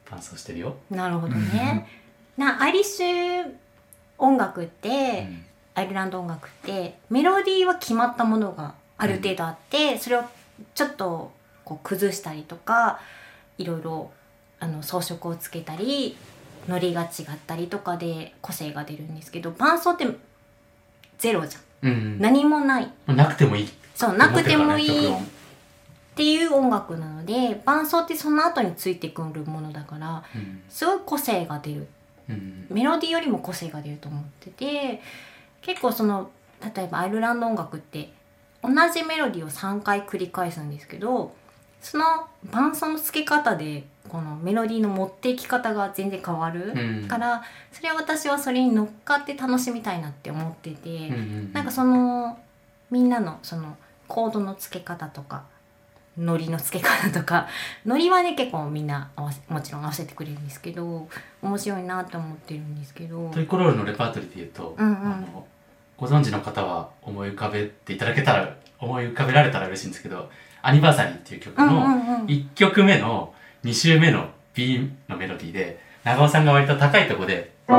[0.09, 0.75] 伴奏してるよ。
[0.91, 1.87] うんなるほどね。
[2.37, 3.53] なアイリッシュ
[4.17, 5.27] 音楽って、
[5.73, 10.23] アイルランド音楽ってメロディーは決まったものがある程度あって、それを
[10.73, 11.31] ちょっと
[11.63, 12.99] こう崩したりとか
[13.57, 14.09] いろいろ
[14.59, 16.17] あの装飾をつけたり
[16.67, 17.09] ノリが違っ
[17.45, 20.07] たりとかで個性が出るんですけど伴奏って
[21.17, 21.89] ゼロじゃん。
[21.89, 22.19] うん。
[22.19, 22.91] 何もない。
[23.07, 23.69] なくてもいい。
[23.95, 25.17] そうなくてもいいっ
[26.15, 31.75] ていう音楽なので伴奏ってその後についてくるものだから極論すごい個性が出る。
[31.75, 31.87] うんうん
[32.69, 35.01] メロディーよりも個性が出ると思ってて
[35.61, 36.29] 結構その
[36.75, 38.09] 例えばアイルランド音楽って
[38.63, 41.33] 同じメロディーを3回繰り返すんですけど
[41.81, 42.03] その
[42.51, 47.07] 伴奏の付け方でこのメロディーの持っていき方が全然変わるうん。
[47.07, 51.53] からそれは私はそれに乗っかって楽しみたいなって思ってて、うんうん。
[51.53, 52.37] なんかその
[52.89, 55.43] みんなのそのコードの付け方とか
[56.17, 57.47] ノリの付け方とか。
[57.85, 61.07] ノリはね結構みんな合わせもちろん合わせてくれるんですけど
[61.41, 63.29] 面白いなと思ってるんですけど。
[63.33, 64.93] トイコロールのレパートリーで言うと、うんうん。
[65.13, 65.47] あの
[65.97, 70.29] ご存知の方は思い浮かべていただけたら思い浮かべられたら嬉しいんですけど
[70.61, 77.77] 「アニバーサリー」っていう曲のんうん1曲目の2周目の B のメロディーで長尾さんが割と高いとこでこう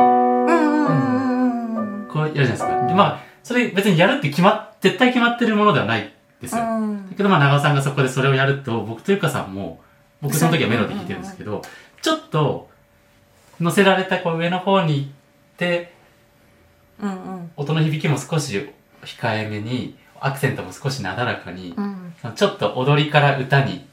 [2.28, 2.86] やるじゃないですか。
[2.86, 6.62] でまあそれ別にやるって決まっ絶対決まってるものではないですよ。
[6.62, 7.10] うん。
[7.10, 9.80] だけどまあ長尾さんがそこでそれをやると僕とゆかさんも
[10.20, 11.62] 僕その時はメロディー弾いてるんですけど
[12.02, 12.68] ちょっと
[13.60, 15.08] 乗せられたこう上の方に行っ
[15.56, 15.92] て
[17.00, 17.50] うんうん。
[17.56, 18.68] 音の響きも少し
[19.02, 22.14] 控えめにアクセントも少しなだらかにうん。
[22.34, 23.86] ちょっと踊りから歌に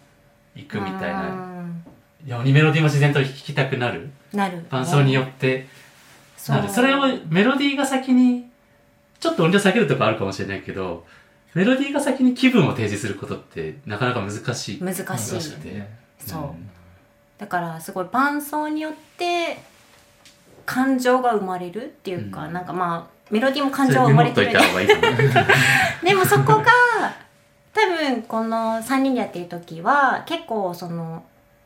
[0.56, 1.84] 行くみたいなうん。
[2.26, 5.68] ようにメロディーも自然と弾きたくなるなる、ね、伴奏によって
[6.48, 6.70] なる。
[6.70, 8.50] それをメロディーが先に
[9.20, 11.06] ちょっと音量下げるとこあるかもしれないけど
[11.56, 14.84] メロディーが先に気分を提示することってなかなか難しい。
[14.84, 15.42] 難しい。
[16.20, 16.70] そう、うん。
[17.38, 19.58] だからすごい伴奏によって
[20.66, 22.54] 感情が生まれるっていうか、うん。
[22.54, 24.52] なんかまあメロディーも感そ情は生まれてる。
[26.04, 26.66] でもそこが
[27.74, 31.24] 多分この3人でやってる時は結構その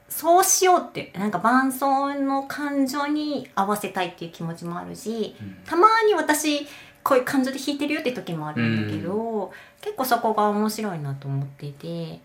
[0.08, 6.68] そうしようってなんか伴奏の感情に合わせたいっていう気持ちもあるしたまに私
[7.10, 12.20] こういう感情で弾いてるよって時もあるんだけど、結構そこが面白いなと思っていて、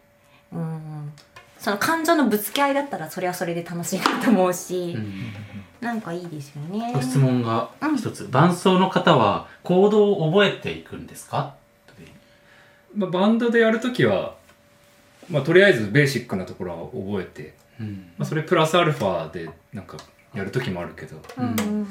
[0.52, 1.10] うん、
[1.58, 5.32] その感情のぶつけ合いだったらそれはそれで楽しいなと思うし、うん。
[5.80, 6.92] なんかいいですよね。
[6.92, 11.54] ご質問が一つ、伴奏の方は行動を覚えていくんですか？
[12.94, 14.36] まあ、バンドでやるときは、
[15.30, 18.12] まあ、とりあえずベーシックなところは覚えて、うん。
[18.18, 19.96] まあ、それプラスアルファでなんか
[20.34, 21.86] やるときもあるけど、まうんうん。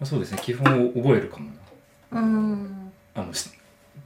[0.00, 0.38] あ、そうですね。
[0.40, 1.59] 基本を覚えるかもな
[2.12, 2.92] うん。
[3.14, 3.50] あのし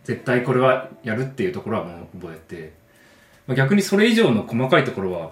[0.04, 2.72] 絶対これはやるっていうところはもう覚えて、
[3.46, 5.30] まあ、逆にそれ以上の細かいところは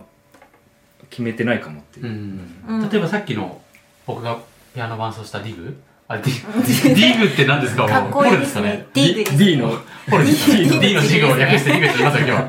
[1.11, 2.07] 決めてないかもっていう。
[2.07, 2.65] う、ん。
[2.69, 2.91] うん。
[2.91, 3.61] 例えばさっきの
[4.07, 4.39] 僕が
[4.75, 5.81] ピアノ伴奏したディグ？
[6.09, 7.87] あディディグって何ですか？
[7.87, 8.87] かっこいいですね。
[8.95, 9.37] ディーグです。
[9.37, 9.71] D の
[10.11, 10.57] ポルですか？
[10.59, 12.43] ね D のジグを略してディグって言いますよ今日。
[12.43, 12.49] は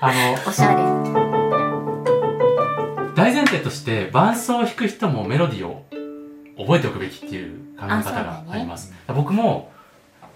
[0.00, 0.76] あのおしゃれ。
[3.14, 5.86] 大前提として伴奏を弾く人もメロディーを
[6.58, 9.72] 覚えておくべきっていう考え方があります、僕も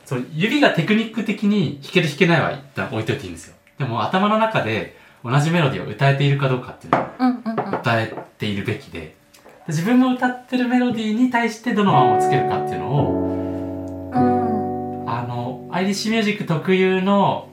[0.04, 3.54] そう指がテクニック的に弾ける弾けないは一旦置いといていいんですよ。
[3.78, 7.08] でも頭の中で同じメロディーを歌えているかどうかっていうのを。
[7.80, 9.16] 歌えているべきで。
[9.68, 13.12] 自分の歌ってるメロディーに対してどの案をつけるかっていうのを
[14.12, 14.18] う
[15.04, 15.10] ん。
[15.10, 17.48] あのアイリッシュミュージック特有の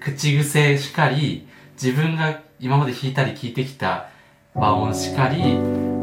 [0.00, 4.08] 口癖しかり自分が今まで弾いたり聴いてきた
[4.54, 5.42] 和音しかり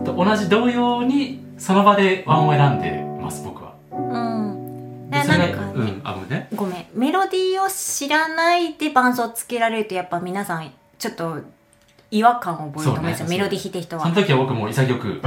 [0.06, 3.74] と同じ同様にその場で和音を選んでます僕は。
[3.92, 5.10] うん。
[5.10, 6.48] なんか、がうんあごめんね。
[6.54, 6.86] ごめん。
[6.94, 11.40] メロディーを知らないで伴奏つけられるとやっぱ皆さんちょっと
[12.12, 13.26] 違和感を覚えると思うんですよ。
[13.26, 14.04] そうねメロディー弾いてる人は。
[14.04, 15.22] その時は僕も潔く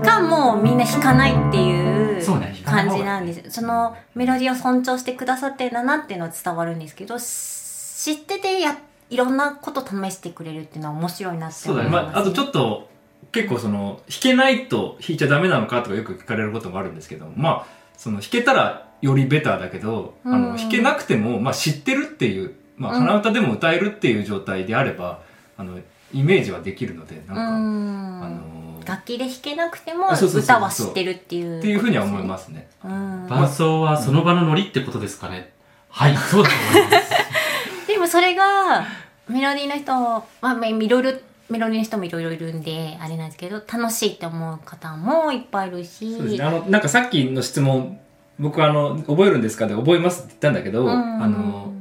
[0.00, 2.24] かもうみんな弾かないっていう
[2.64, 3.50] 感じなんです。
[3.50, 8.78] そのメロディーを尊重してくださってんだなっていうのは伝わるんですけど、知っててや
[9.10, 12.93] いろんなこと試してくれるっていうのは面白いなってそうだね、思います、まあ、あとちょっと
[13.32, 17.66] 結構その弾けないと弾いちゃダメなのかとかよく聞かれることもあるんですけどまあ
[17.96, 25.20] その弾けたらよりベターだけど、あうんの弾けなくても、まあ、知ってるっていう、まあ、うん鼻歌でも歌えるっていう状態であれば、
[25.58, 25.78] あの
[26.12, 32.68] イメージはできるのでなんか、うんあのー楽器で弾けなくても歌は知ってるっていうっていうふうには思いますね。
[32.84, 35.52] うん伴奏はその場のノリってことですかね。
[35.88, 37.12] はい、そうだと思います。
[37.88, 38.84] でもそれが
[39.26, 41.12] メロディーの人まあまあいろいろ
[41.50, 46.44] メロディーの人もいろいろいるんであれなんですけど楽しいって思う方もいっぱいいるしそうですね。
[46.44, 48.00] あの、なんかさっきの質問、
[48.38, 51.72] 僕あの、覚えるんですかで覚えますって言ったんだけど、うんあの、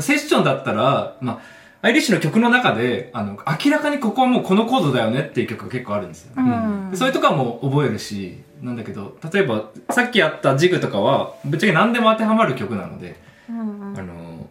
[0.00, 1.40] セッションだったら、まあ、
[1.86, 6.32] アイリッシュの曲の中で、あの、明らかにここはもうこのコードだよねっていう曲が結構あるんですよ。
[6.36, 13.16] うんういうとこはもう覚えるし、なんだけど、例えば、さっきやったジグとかは、ぶっちゃけ何でも当てはまる曲なので、
[13.50, 14.48] うんうんあの、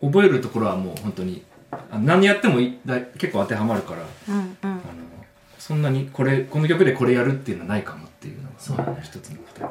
[0.00, 1.42] 覚えるところはもう本当に、
[1.92, 4.80] 何やってもいだ結構当てはまるから、うんうんあの、
[5.58, 9.66] そんなにこれ、この曲でこれやるっていうのはないかもっていうのが、そうだね一つの答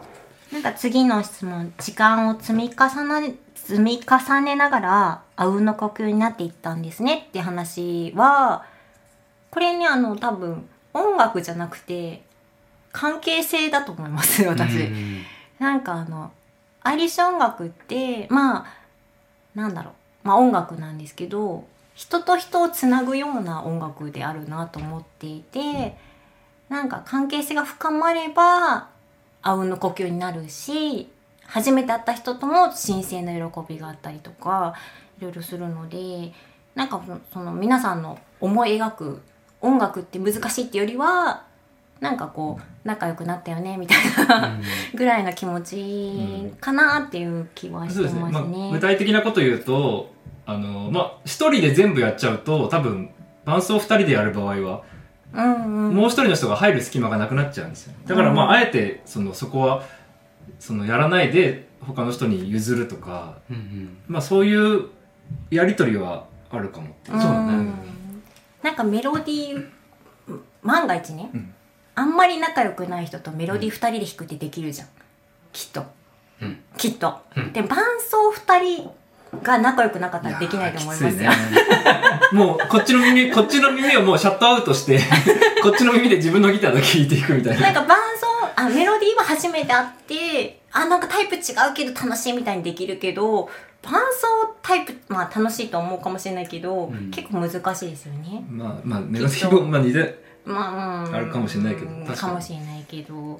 [0.52, 0.54] え。
[0.54, 8.66] なんか次の質問時間を積み重ね積み重ねながらあうんの呼吸になっていったんですねって話は
[9.52, 12.24] これねあの多分音楽じゃなくて
[12.92, 14.80] 関係性だと思います私。
[14.80, 15.24] うん
[15.60, 16.32] なんかあの
[16.82, 18.66] アイリッシュ音楽ってまあ
[19.54, 21.66] なんだろうまあ音楽なんですけど
[22.00, 25.98] 人と人をつなぐような音楽であるなと思っていて、
[26.70, 28.88] なんか関係性が深まれば
[29.42, 31.10] あうんの呼吸になるし
[31.44, 34.76] 初めて会った人とも新鮮な喜びがあったりとか
[35.20, 36.32] いろいろするので
[36.74, 39.22] なんかその皆さんの思い描く
[39.60, 41.44] 音楽って難しいってよりは
[42.00, 44.58] なんかこう仲良くなったよねみたいな
[44.96, 48.22] ぐらいの気持ちかなっていう気はしてそうですね。
[48.22, 48.70] まあ、ますね。
[48.72, 50.14] 具体的なこと言うと、
[50.50, 53.12] あの、まあ、一人で全部やっちゃうと、多分、
[53.46, 54.84] 伴奏二人でやる場合は、
[55.32, 57.94] うんうん、もう一人の人が入る隙間がなくなっちゃうんですよ。
[58.08, 59.84] だからまあ、あえて、その、そこは、
[60.60, 63.98] その、やらないで、他の人に譲るとか、うんうん。
[64.08, 64.88] まあ、そういう
[65.52, 67.18] やりとりはあるかもっていう。
[67.18, 67.22] うん。
[67.22, 67.72] そうだね。
[68.64, 69.70] なんかメロディー
[70.64, 71.54] 万が一ね、うん。
[71.96, 74.88] あんまり仲良くない人とメロディー二人で弾くってできるじゃん。
[75.54, 75.86] きっと。
[76.42, 76.60] うん。
[76.78, 77.54] きっと、うん。
[77.54, 78.92] で伴奏二人
[79.44, 81.12] が仲良くなかったらできないと思いますよ。
[81.12, 81.30] ね。
[82.32, 85.00] もうこっちの耳こっちの耳をもうシャットアウトして
[85.64, 87.62] こっちの耳で自分のギターだけ弾いていくみたいな。
[87.62, 93.50] なんか伴奏あメロディーは初めてあってあなんかタイプ違うけど楽しいみたいにできるけど
[93.82, 97.12] 伴奏タイプまあ楽しいと思うかもしれないけど、うん。
[97.12, 98.44] 結構難しいですよね。
[98.50, 102.18] まあまあメロディーもまあ似てまあ、うん、あるかもしれないけどかに。
[102.18, 103.40] かもしれないけど。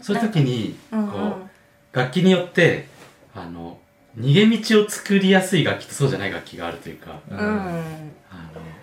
[0.00, 1.30] そういう時にこうんうん。
[1.30, 1.34] う
[1.92, 2.86] 楽器によって
[3.34, 3.78] あの
[4.18, 7.20] 逃げ道を作りやすい楽器とそうじゃない楽器があるというか。
[7.30, 7.44] うん、うん。
[7.44, 7.82] あの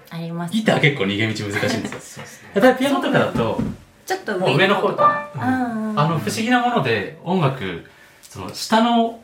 [0.09, 1.99] あります、ギター結構逃げ道難しいんですよ。
[1.99, 2.49] そうですね。
[2.55, 3.61] 例えばピアノとかだと
[4.05, 5.41] ちょっともう上の方とか、うん。
[5.41, 5.89] うん。
[5.91, 7.83] うんあの不思議なもので音楽
[8.21, 9.21] その下の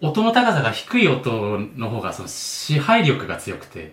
[0.00, 3.92] 音の高さが低い音の方がその支配力が強くて。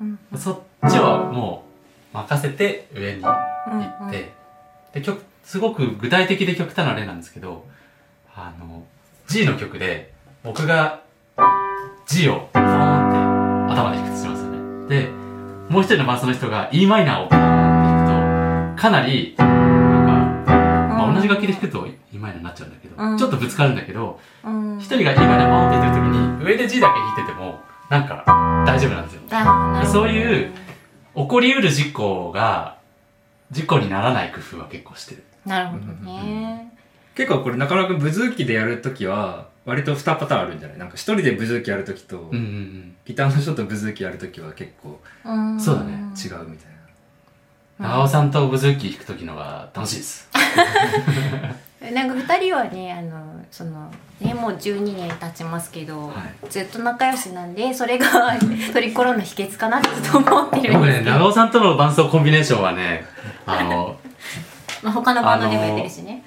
[0.00, 0.18] うん。
[0.32, 0.38] うん。
[0.38, 1.64] そっちはも
[2.12, 3.30] う任せて上に行
[3.70, 4.08] うんうん。
[4.08, 4.32] って、
[4.92, 7.64] で曲すごく具体的で極端な例なんですけど
[8.34, 8.84] あの
[9.28, 10.12] G の曲で
[10.42, 11.02] 僕が
[12.06, 14.88] G をポーンって頭で弾くとしますよね。
[14.88, 15.08] で
[15.68, 20.52] もう一人の伴奏の人が e マイナーをポーンって弾くとかなりなんか、
[20.96, 23.18] まあ、同じ楽器で弾くと e マイナーになっちゃうんだけど、うん。
[23.18, 24.78] ちょっとぶつかるんだけどうん。
[24.78, 28.24] 一人が e マイナーポーンって弾いてる時に上で G だけ弾いててもなんか
[28.66, 29.22] 大丈夫なんですよ。
[29.86, 30.52] そういう
[31.14, 32.78] 起こりうる事故が
[33.50, 36.72] 事故にならない工夫は結構してるなるほどね、
[37.14, 40.78] 結構これ中村君ブズーキでやるときは割と2パターンあるんじゃない？
[40.78, 45.60] なんか一人でブズーキやるときと、うんうんギターの人とブズーキやるときは結構うん。
[45.60, 45.90] そうだね。
[45.92, 46.48] 違うみたいな。
[47.80, 47.86] うん。
[47.86, 50.28] 長尾さんとブズーキー弾く時のが楽しいです。
[51.92, 56.12] なんか二人はねあのそのねもう12年経ちますけど、は
[56.44, 56.48] い。
[56.50, 58.06] ずっと仲良しなんでそれが
[58.72, 63.04] トリコロの秘訣かなって思ってるん僕ねですけど、長尾さんとの伴奏コンビネーションはね
[63.46, 63.96] あの
[64.82, 66.22] まあ、他のバンドでもやってるしね、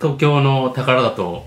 [0.00, 1.46] 東京の宝だと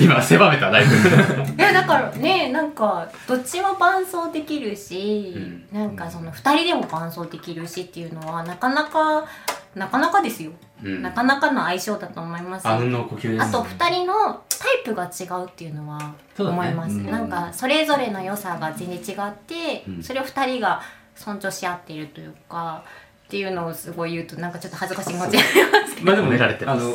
[0.00, 5.66] 今狭めただいぶうんいやだからねなんかどっちも伴奏できるし、うん。
[5.72, 9.26] なんかその二人でも伴奏できるしっていうのはなかなか
[9.74, 10.50] なかなかですよ、
[10.82, 11.02] うん。
[11.02, 12.66] なかなかの相性だと思います。
[12.66, 17.10] あうんの呼吸ですあと2人のタイプが違うっていうのは思います、うん。
[17.10, 20.02] なんかそれぞれの良さが全然違って、うん。
[20.02, 20.82] それを2人が
[21.14, 22.84] 尊重し合っているというか
[23.26, 26.06] っていうのをすごい言うとなんかちょっと恥ずかしい気持ちになりますけど。
[26.06, 26.94] まあでもね褒められてますあの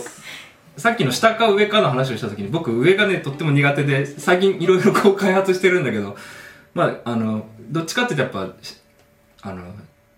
[0.78, 6.16] さっきの下か上かの話をした時に僕上がねとっても苦手で最近いろいろこう開発してるんだけど
[6.76, 8.78] まああのどっちかっていうとやっぱし
[9.42, 9.64] あの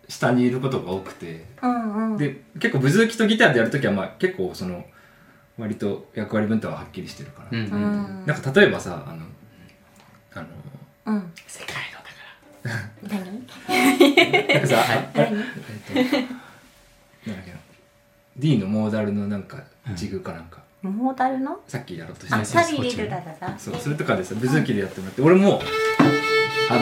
[0.09, 2.17] 下にいることが多くてうんうん。
[2.17, 4.85] で結構ブズーキとギターでやるときはまあ結構その
[5.57, 8.25] 割と役割分担ははっきりしてるから、うんううんん。
[8.25, 9.23] なんか例えばさあの
[10.33, 10.47] あの
[11.05, 11.31] うん。
[11.47, 11.75] 世界
[13.07, 13.45] 何？
[14.53, 14.97] なんかさ、はい。
[14.97, 15.29] あえっ
[15.87, 15.93] と
[17.29, 17.57] なんだっけな。
[18.37, 19.63] D のモーダルのなんか
[19.95, 21.59] ジグかなんか、モーダルの？
[21.67, 25.21] さっきやろうとしたサビリルダダダそうそれとかでさブズーキでやってもらって。
[25.21, 25.61] 俺も
[26.69, 26.81] あの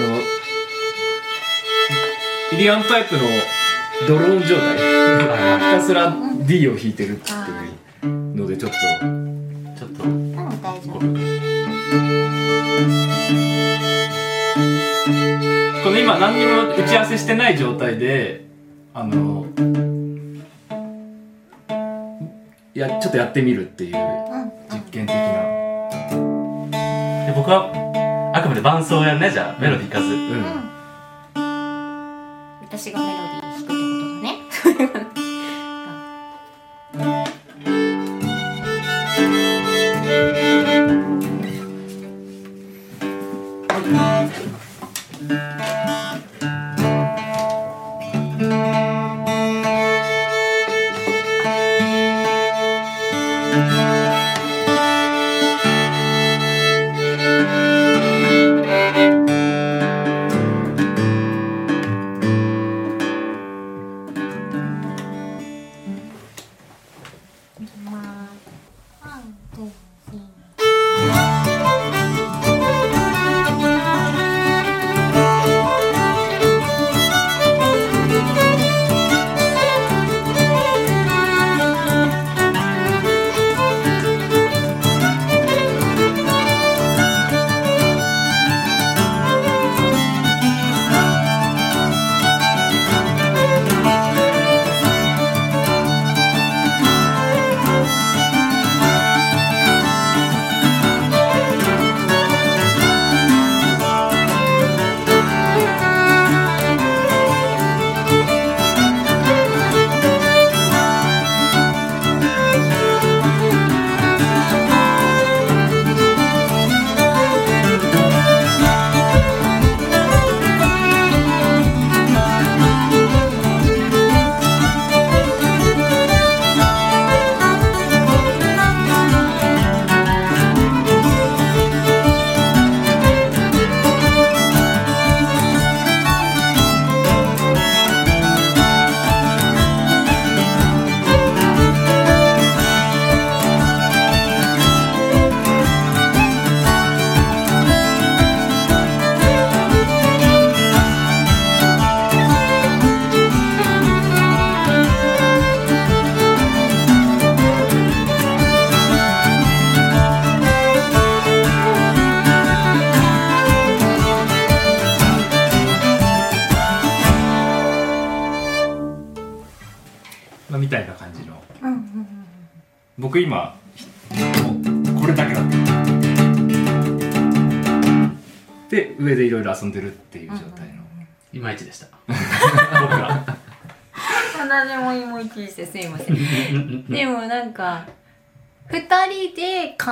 [2.54, 3.22] イリアンタイプの
[4.08, 4.78] ドローン状態。
[4.78, 4.84] ひ
[5.80, 6.16] たすら
[6.46, 7.34] D を弾いてるってい
[8.10, 8.78] うのでちょっと。
[9.78, 10.04] ちょっと。
[10.04, 11.00] うん大丈夫
[15.88, 18.46] この今何にも打ち合わせしてない状態で
[18.94, 19.46] あの
[22.76, 25.22] いやちょっとやってみるっていううん実験的な。
[27.28, 27.72] で僕は
[28.36, 30.12] あくまで伴奏をやるねじゃあメロディーいかず、うん。
[30.12, 30.70] うん。
[32.64, 33.27] 私がメロディー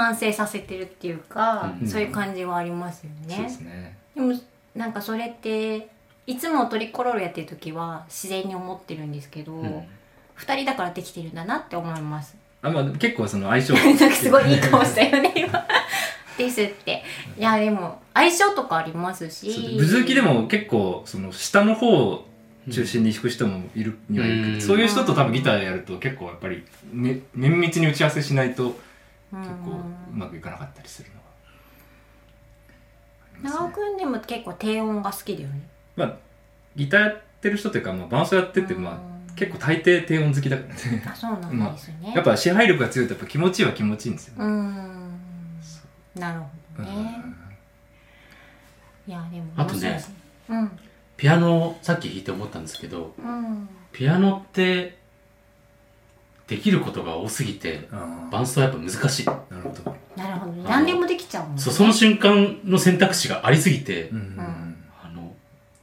[0.06, 1.88] 完成させてるっていうか、うん。
[1.88, 3.97] そういう感じはありますよそうでね。
[4.14, 4.34] でも
[4.76, 5.89] なんかそれって
[6.28, 9.84] いつもトリコロールやってる時は自然に思ってるんですけど、うん。
[10.36, 12.36] 二人だからできてるんだなって思います。
[12.62, 15.66] あ、まあ、結構その相性 なんかすごいいい顔したよね 今。
[16.38, 17.03] ですって。
[17.38, 19.76] いやでも相性とかありますし。
[19.78, 22.28] ブズーキでも結構その下の方を
[22.72, 28.76] 中心に弾く人もいるにはいるそういう人と多分ギターやると結構やっぱり、ね、綿密に打ち合わせしないとうん
[29.39, 31.09] 結構うまくいかなかったりする
[33.43, 33.59] のは。
[33.59, 35.67] 長尾くんでも結構低音が好きだよね。
[35.95, 36.17] まあ
[36.75, 41.03] ギターやってる人というか、まあ、伴奏やってて、まあ、結構大抵低音好きだからね。
[41.09, 45.19] あそうなんですね、やっぱ支配力が強いとやっぱ気持ちいいは気持ちいいんですようね、ん
[46.15, 46.39] なる
[46.75, 47.23] ほどね、
[49.07, 50.03] いやでもあとね
[50.49, 50.71] うん。
[51.17, 53.69] ピアノさっき弾いて思ったんですけどうん。
[53.91, 54.97] ピアノって
[56.47, 59.27] できることが多すぎてあ伴奏はやっぱ難しい。
[59.27, 61.61] あなるほど、なるほど何でもできちゃうもんね。
[61.61, 64.17] そうその瞬間の選択肢がありすぎて、うん。
[64.17, 64.75] ん。
[65.03, 65.33] あの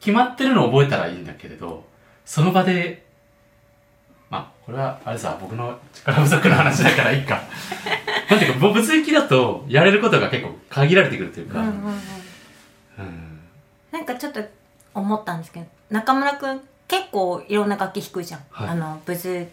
[0.00, 1.84] 決まってるのを覚えたらいいんだけれど
[2.24, 3.04] その場で
[4.30, 7.42] まあこれはあれさ僕の力不足の話だからいいか。
[8.30, 11.92] なんていうか僕物理だとやれることが結構限られてくるというか、うんうんうん。
[12.98, 13.40] うん。
[13.90, 14.40] なんかちょっと
[14.94, 18.68] 思ったんですけど中村くん結構いろんな楽器弾くじゃん、はい。
[18.68, 19.48] あのブズ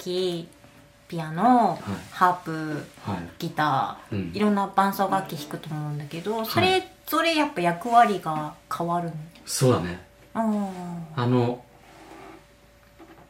[1.10, 1.80] ピアノ、はい。
[2.12, 3.18] ハープはい。
[3.40, 4.20] ギタうん。
[4.34, 9.12] ーいろんな伴奏楽器弾くと思うんだけどそれぞれやっぱ役割が変わる
[9.46, 10.00] そうだね。
[10.36, 10.72] の
[11.16, 11.62] あの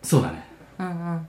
[0.04, 0.46] そうだね。
[0.78, 1.12] うんうん。
[1.14, 1.28] うん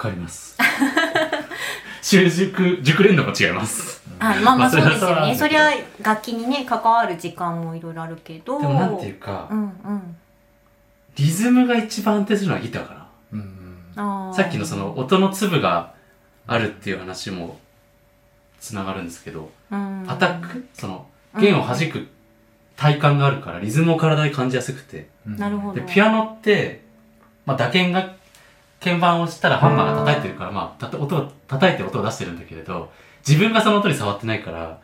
[0.00, 0.58] 変わります。
[2.02, 4.02] 習熟熟練度も違います。
[4.18, 5.34] あまあままああそうですよね。
[5.36, 5.70] そりゃ
[6.02, 8.60] 楽器にね関わる時間もいろいろあるけど。
[8.60, 10.16] でもなんていうかうんうん。
[11.14, 13.01] リズムが一番安定するのはギターかな
[13.94, 15.94] さっきのその音の粒が
[16.46, 17.58] あるっていう話も
[18.60, 20.04] つながるんですけど、うん。
[20.08, 20.66] アタック？
[20.74, 21.06] その
[21.38, 22.08] 弦を弾く
[22.76, 25.08] 体感があるからリズムを体で感じやすくて。
[25.26, 25.74] なるほど。
[25.74, 26.82] でピアノって、
[27.46, 28.14] まあ、打鍵が
[28.80, 32.90] 鍵盤を押したらハンマーが叩いてるから、まあ、たた音を叩いて音を出してるんだけれど
[33.26, 34.80] 自分がその音に触ってないから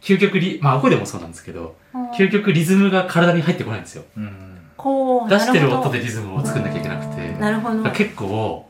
[0.00, 4.04] 究極リまあアコでもそうなんですけどうん究極リズムが体に入ってこないんですよ。
[4.16, 7.32] うん出してる音でリズムを作んなきゃいけなくて。
[7.34, 7.90] なるほど。
[7.90, 8.68] 結構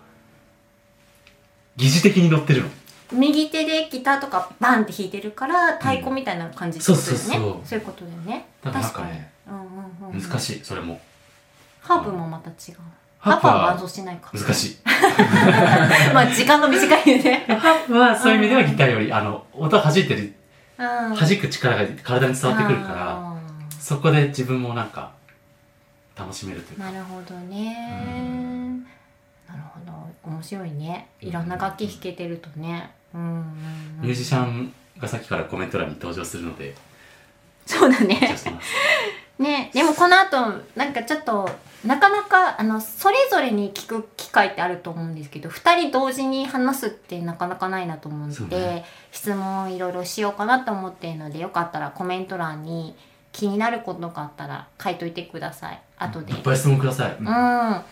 [1.76, 2.68] 疑似的に乗ってるの。
[3.12, 7.61] 右手でギターとかバンって弾いてるから太鼓みたいな感じってことだよね、そうそうそう。
[7.64, 8.46] そういうことだよね。
[8.62, 11.00] だからなん確かねうんうんうん、難しいそれも。
[11.80, 12.78] ハープもまた違う。
[13.18, 14.76] ハープは伴奏しないか難しい。
[16.12, 17.44] まあ時間が短いよね。
[17.48, 20.34] ハープはそういう意味ではギターよりあの音弾いてる
[20.76, 23.36] 弾弾く力が体に伝わってくるから
[23.78, 25.12] そこで自分もなんか
[26.17, 26.91] 楽しめるというか。
[26.91, 28.83] なるほどね。
[29.47, 30.31] なるほど。
[30.31, 31.09] 面白いね。
[31.21, 32.91] いろんな楽器弾けてるとね。
[33.14, 33.45] うんうん、うん、
[34.03, 36.75] ミュージシャンがさっきからコメント欄に登場するので。
[37.67, 38.35] そうだね。
[39.39, 41.51] ねでもこの後なんかちょっと
[41.85, 48.85] なかなかあのそれぞれに聞く機会ってあると思うんですけど2人同時に話すってなかなかないなと思うので、ね。
[49.12, 52.97] 質問いろいろしようかなと思っているのでよかったらコメント欄に
[53.37, 55.78] 気になることがあったら書いといてください。
[55.99, 56.32] 後で。
[56.32, 57.16] いっぱい質問ください。
[57.18, 57.26] うん。
[57.26, 57.82] な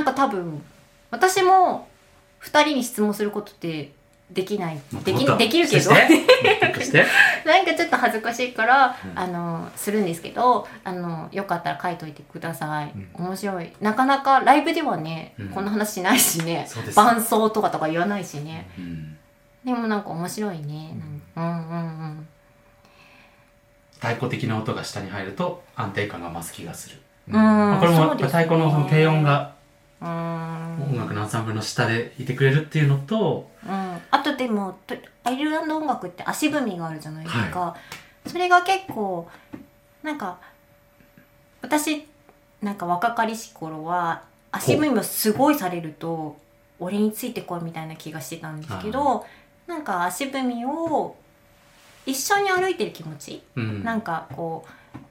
[0.00, 0.62] んか多分
[1.10, 1.88] 私も
[2.44, 3.90] 2人に質問することって
[4.30, 4.78] できない。
[5.04, 5.90] できできるけど。
[7.44, 9.18] なんかちょっと恥ずかしいから、うん。
[9.18, 13.26] あのするんですけどあのよかったら書いといてください、うん。
[13.26, 13.72] 面白い。
[13.80, 15.48] なかなかライブではね、うん。
[15.48, 16.68] こんな話しないしね。
[16.94, 18.70] 伴奏とかとか言わないしね。
[18.78, 19.18] うん。
[19.64, 20.94] でもなんか面白いね、
[21.36, 21.74] うん、うんう
[22.20, 22.28] ん
[24.02, 26.96] 太鼓的な音が下に入ると安定感が増す気がする、
[27.28, 27.34] うん。
[27.34, 29.54] まあ、これも太鼓のその低音が
[30.00, 33.70] 音楽のアンサンブルの下でいてくれるっていうのとうん、
[34.10, 37.76] あとでもとアイルランド音楽って足踏みがあるじゃないですか、
[38.26, 39.28] それが結構
[40.02, 40.40] なんか
[41.60, 42.04] 私
[42.60, 46.36] なんか若かりし頃は足踏みをすごいされると
[46.80, 49.24] 俺についてこいみたいな気がしてたんですけど
[49.68, 51.14] なんか足踏みを
[52.06, 53.84] 一緒に歩いてる気持ち、うん。
[53.84, 54.64] なんかこ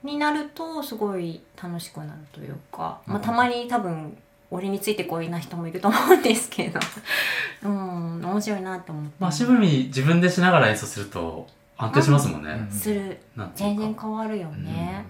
[0.03, 4.17] うになるとすごい楽しくなるというか、まあ、うんたまに多分
[4.49, 6.79] 俺についてこいな人もいると思うんですけど。
[7.63, 12.71] うん面白いなと思って、まあ、足踏み自分でしながら演奏すると安定しますもんね、うん。
[12.71, 13.19] する。
[13.55, 15.05] 全然変わるよね。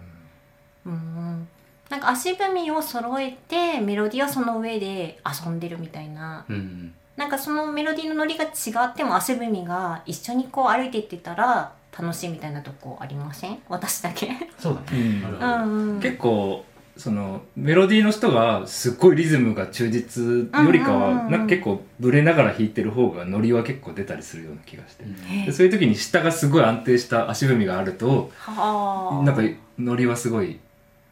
[0.85, 1.47] うん、うん。
[1.89, 6.45] なんか足踏みを揃えてメロディーはその上で遊んでるみたいな。
[6.47, 8.49] うんなんかそのメロディーのノリが違
[8.85, 13.57] っても足踏みが一緒にこう歩いていってたら楽しいみたいなとこありません？
[13.69, 14.31] 私だけ？
[14.57, 14.99] そうだね。
[14.99, 15.63] うん。
[15.63, 15.99] うんうん。
[16.01, 16.65] 結構
[16.97, 20.23] そのメロディーの人がすっごいリズムが忠実
[20.63, 25.03] よりかはうんうんなんか結構ブレながら弾いてる方がノリは結構出たりするような気がして。
[25.03, 25.45] うん。
[25.45, 29.25] でそういう時に下がすごい安定した足踏みがあるとはあ。
[29.25, 29.41] なんか
[29.79, 30.59] ノリはすごい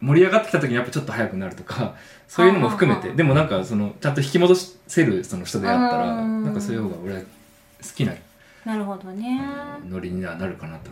[0.01, 1.95] 盛り上がってきた時にやっぱちょっと速くなるとか
[2.29, 3.11] そういうのも含めて。
[3.11, 7.25] でもなんかそのちゃんと引き戻せるその人であったらうんなんかそういう方が俺は好
[7.95, 8.13] きな
[8.63, 9.41] なるほどね。
[9.89, 10.91] ノリにはなるかなと。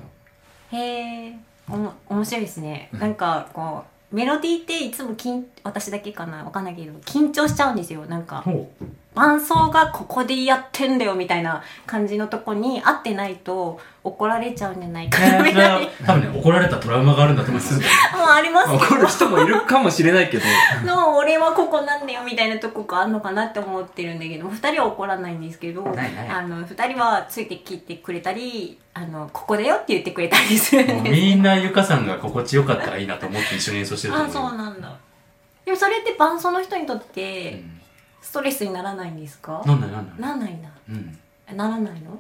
[0.76, 1.38] へえ
[1.70, 2.90] おも面白いですね。
[2.92, 3.00] うん。
[3.00, 6.44] なんかこうメロディーっていつも緊私だけかな？
[6.44, 8.06] わかんないけど緊張しちゃうんですよ。
[8.06, 8.72] なんかほ
[9.18, 17.80] 伴奏がここでやってんだよみたいな感じのとこに合ってないと怒られちゃうんじゃないかなみたい多分ね怒られたトラウマがあるんだと思います。
[17.80, 20.44] なもありますけまあ怒る人もいるかもしれないけど。
[20.86, 26.30] ど の俺はここなんだよみたいなとこがあるのかなって思ってるんだけど二人は怒らないんですけどないない。
[26.30, 34.92] あの二人はついてきてくれたりあのここだよって言ってくれたりするんもうですみんなゆかさんが心地よかったらいいなと思って一緒に演奏してるとあ思うそうなんだ。
[35.66, 37.77] でもそれって伴奏の人にとっうてん
[38.22, 39.64] ストレスにならないんですか？
[39.66, 40.70] なんだなんだなんないんだ。
[40.90, 41.18] うん。
[41.58, 42.20] ならないの？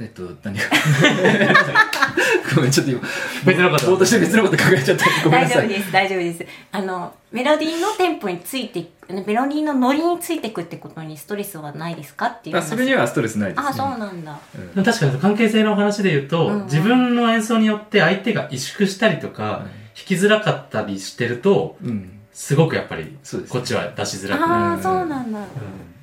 [0.00, 0.64] えっと何が？
[2.56, 3.00] ごめんちょっと今
[3.46, 3.90] 別のこと。
[3.96, 5.06] ぼーして別のこと考えちゃった。
[5.24, 5.68] ごめんなさい。
[5.68, 6.46] 大丈夫です大丈夫です。
[6.72, 12.26] あのメロディーのテンポについてメロディーのノリについてくってことにストレスはないですか？
[12.26, 14.38] っていうあ話それにはストレスないです、ね、あそうなんだ。
[14.76, 14.84] うん。
[14.84, 16.54] 確かに関係性の話で言うと、うん。
[16.54, 19.62] うん自分の演奏によって相手が萎縮したりとか、
[19.94, 23.16] 弾きづらかったりしてるとうんすごくやっぱり
[23.48, 25.38] こっちは出しづらくなる、あそうなんだ。
[25.38, 25.46] うん。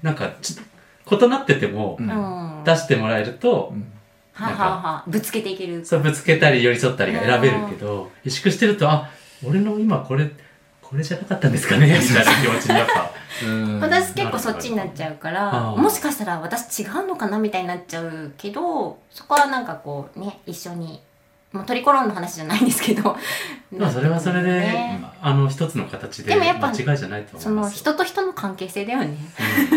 [0.01, 0.55] なんかち
[1.11, 1.99] 異なってても
[2.63, 3.91] 出してもらえるとう、ん。
[4.33, 5.03] ははは。
[5.07, 5.85] ぶつけていける。
[5.85, 9.09] そうぶつけたり寄り添ったりが選べるけど萎縮してるとあ
[9.45, 10.31] 俺の今これ
[10.81, 13.11] これじゃなかったんですかねみたいな気持ちにやっぱ。
[13.45, 13.79] うん。
[13.81, 21.01] 私結構そっちになっちゃうからもしかしたら私違うのかなみたいになっちゃうけどそこはなんかこうね一緒に
[21.51, 23.15] もうトリコロンの話じゃないんですけど。
[23.77, 25.03] まあそれはそれで、ね。
[25.21, 27.73] あの一つの形ででもやっぱ間違いじゃないとその思います。
[27.73, 29.17] よ人と人の関係性だよね。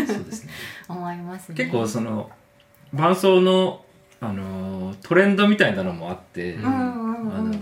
[0.06, 0.52] そうですね。
[0.88, 1.56] 思いますね。
[1.56, 2.30] 結構その
[2.92, 3.84] 伴奏の、
[4.20, 7.36] あのートレンドみたいなのもあって、うんうんうん。
[7.36, 7.54] あの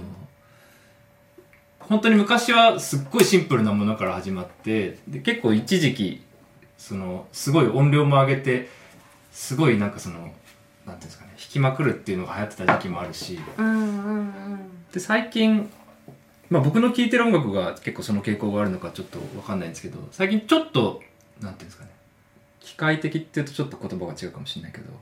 [1.80, 6.22] 本当に昔はすっごいシンプルなものから始まってで結構一時期
[6.78, 8.68] そのすごい音量も上げて
[9.30, 10.32] すごいなんかその
[10.86, 13.38] なんていうんですかね弾きまくるっていうのが流行ってた時期もあるし。
[13.56, 14.58] うんうんうん。
[14.92, 15.70] で最近、
[16.50, 21.02] まあ、僕の聴いてる音楽が結構その傾向があるのかちょっとわかんないんですけど最近ちょっと
[21.40, 21.90] なんていうんですかね
[22.60, 24.92] 機械的っていうとちょっと言葉が違うかもしれないけど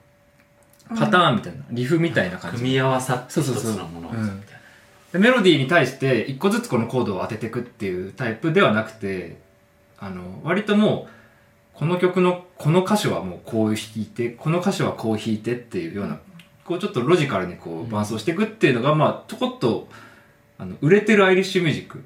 [0.97, 2.59] パターンみたいな、リフみたいな感じ。
[2.59, 3.76] 組み合わさって一つそうそうそう。
[3.76, 4.43] のものをうん。
[5.12, 9.39] でメロディーに対して一個ずつこのコードを当てていくっていうタイプではなくて
[9.99, 11.19] あの割ともう
[11.81, 16.18] この曲のこの箇所はもうこう弾いてこの箇所はこう弾いてっていうような
[16.62, 19.89] こうちょっとロジカルにこう伴奏していくっていうのがまあちょこっと
[20.59, 22.05] あの売れてるアイリッシュミュージック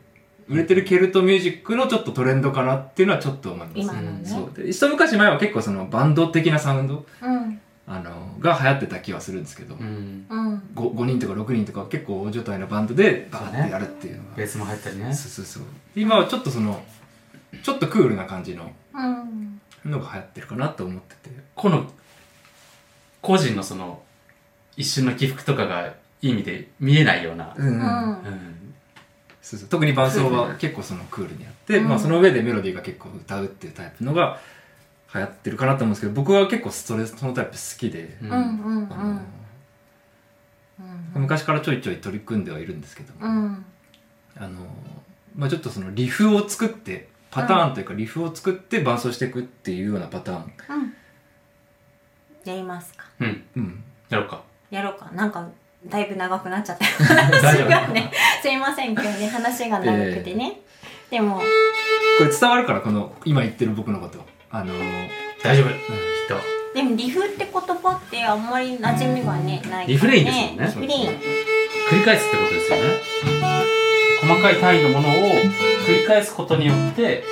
[0.49, 3.81] 売れてるケルトミュージックのちょっとトレンドかなっていうのはちょっと思います。
[3.81, 4.21] 今のね。
[4.25, 4.57] そう。
[4.57, 7.61] で一昔前は結構そのバンド的なサウンドうん。
[7.89, 10.27] あのが流行ってた気はするんですけど、うん。
[10.29, 10.63] うん。
[10.77, 14.37] 5, 5人とか6人とか結構大所帯のバンドでバーってやるっていうのが。
[14.37, 15.13] ベースも入ったりね。
[15.13, 15.63] そうそうそう。
[15.97, 16.81] 今はちょっとその
[17.63, 21.35] ちょっとクールな感じのうんのが流行ってるかなと思ってて。
[21.55, 21.91] この
[23.21, 24.03] 個人のその
[24.77, 27.79] 一瞬の起伏とかがいい意味で見えないような、うん、ううん。
[27.79, 28.75] ん。
[29.41, 29.69] そうそう。
[29.69, 31.89] 特に伴奏は結構そのクールにやって、うん。
[31.89, 34.41] まあ、その上でメロディーが結構歌うっていうタイプのが
[35.15, 38.31] 流行ってるかなと思うんですけど僕は結構ストレスそのタイプ好きで、うん。
[38.31, 38.89] うん。
[40.79, 41.23] うん。
[41.23, 43.65] 昔からちょいちょい取り組んではいるんですけども、うん。
[44.37, 44.67] あの
[45.37, 50.95] まあ、ちょっとそのリフを作ってパターンというかリフを作って伴奏していくっていうようなパターン、うん。
[52.45, 53.05] やりますか。
[53.19, 53.45] うん。
[53.57, 54.43] うん、やろうか。
[54.71, 55.11] やろうか。
[55.13, 55.49] なんか
[55.87, 58.93] だいぶ長くなっちゃった話がねすいません。
[58.93, 60.61] 今日ね話が長くてね、
[61.11, 61.41] でも。
[62.19, 64.25] これ伝わるからこの今言ってる僕のこと。
[64.51, 65.09] あのー。
[65.43, 65.77] 大丈夫、きっ
[66.75, 69.87] でもリフって言葉ってあんまり馴染みがねないからね。
[69.89, 70.95] リフレインですもんね。
[70.95, 71.19] リフレイン。
[71.19, 71.25] と
[71.91, 73.64] 繰り返すってことですよね
[74.27, 75.13] 細かい単位のものを
[75.87, 77.25] 繰り返すことによって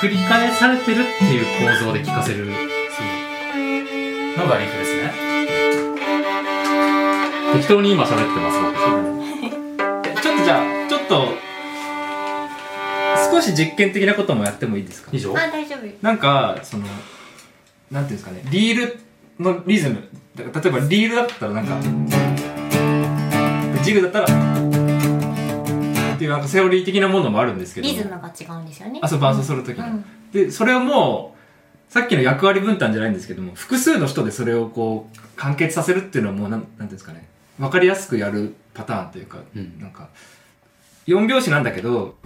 [0.00, 1.44] 繰り返されてるっていう
[1.78, 2.52] 構造で聞かせるの
[4.46, 5.12] がリフですね。
[7.54, 10.20] 適当に今喋ってます僕。
[10.22, 11.34] ちょっとじゃあちょっと
[13.32, 15.10] 少し実験的なこともやってもいいですか？
[15.12, 15.34] 以上？
[15.36, 15.86] あ大丈夫。
[16.02, 16.84] なんかその
[17.90, 18.42] なんていうんですかね。
[18.50, 18.98] リール
[19.40, 20.08] のリズム。
[20.36, 21.76] だから例えばリールだったらなんか
[23.82, 24.26] ジグだったら
[26.20, 27.88] っていうなんかセオリー的なものもあるんですけど。
[27.88, 29.00] リズムが違うんですよね。
[29.02, 30.04] あそう伴奏する時の、うん。
[30.30, 31.34] でそれをも
[31.88, 37.26] うさっきの役割分担じゃないんですけども複数の人でそれをこう完結させるっていうのはもうなんなんていうんですかね。
[37.58, 39.80] 分かりやすくやるパターンというか、うん。
[39.80, 40.10] なんか。
[41.06, 42.16] 4拍子なんだけど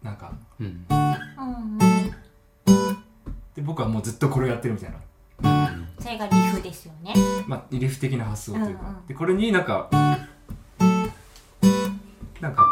[0.00, 0.32] なんか。
[0.60, 0.86] うん。
[0.88, 1.78] うんうん
[3.56, 4.98] で僕はもうずっとこれをやってるみたいな。
[5.98, 7.14] それがリフですよね。
[7.46, 9.06] まあ、リフ的な発想というか、うんうん。
[9.06, 9.88] でこれになんか
[12.42, 12.66] なんか。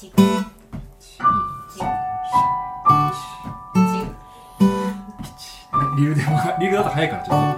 [0.00, 0.36] 違う違う
[1.74, 1.96] 違う
[5.96, 7.57] リルでもリールだと早いからちょっと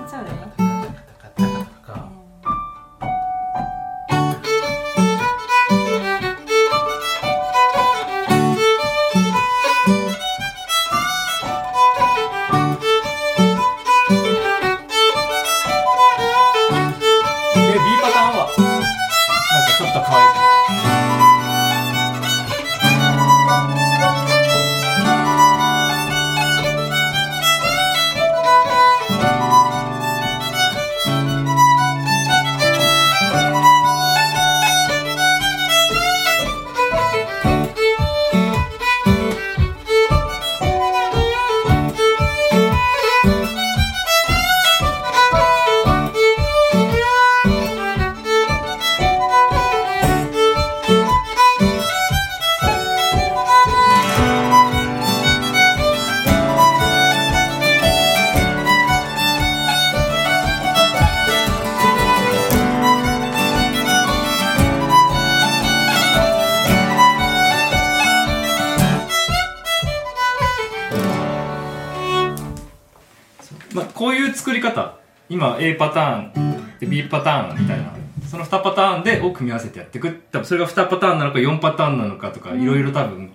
[75.60, 77.94] A パターンで B パターンみたいな。
[78.28, 80.10] その2パターンでを組み合わせてやっていく。
[80.30, 83.32] 多分それが2パターンなのか4パターンなのかとかいろいろ多分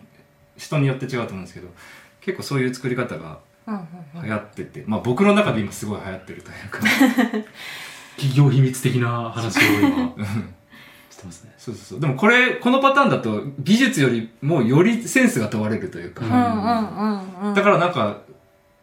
[0.58, 1.68] 人によって違うと思うんですけど
[2.22, 3.40] 結構そういう作り方が
[4.24, 6.80] 流行ってて、まあ僕の中で今すごい流行ってるというか。
[8.16, 10.54] 企業秘密的な話を今うん
[11.10, 11.54] してますね。
[11.58, 12.00] そうそうそう。
[12.00, 17.54] でもこれこのパターンだと技術よりもよりセンスが問われるというか、ううんうんうんうん。
[17.54, 18.22] だからなんか、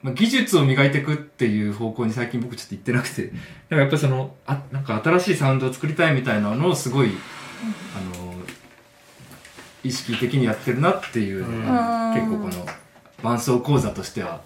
[0.03, 3.37] まあ、技術を磨いていくっていう方向に最近僕ちょっと行ってなくて、だか
[3.71, 7.11] らやっぱりその、あ、なんか新しいサウンドを作りたいみたいなのをすごい、
[7.97, 8.35] あの、
[9.85, 12.15] 意識的にやってるなっていうのが、うん。
[12.15, 12.67] 結構この
[13.23, 14.41] 伴奏講座としては、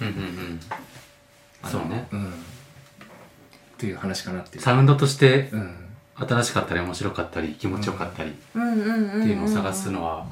[0.00, 0.60] うんうんうん。
[1.62, 2.06] あのそうね。
[2.12, 2.26] うん。
[2.26, 2.32] っ
[3.78, 4.62] ていう話かなっていう。
[4.62, 5.76] サウンドとしてうん。
[6.14, 9.22] 新しかったり面白かったり気持ちよかったりっうんうんうんうん。
[9.22, 10.26] ていうのを探すのは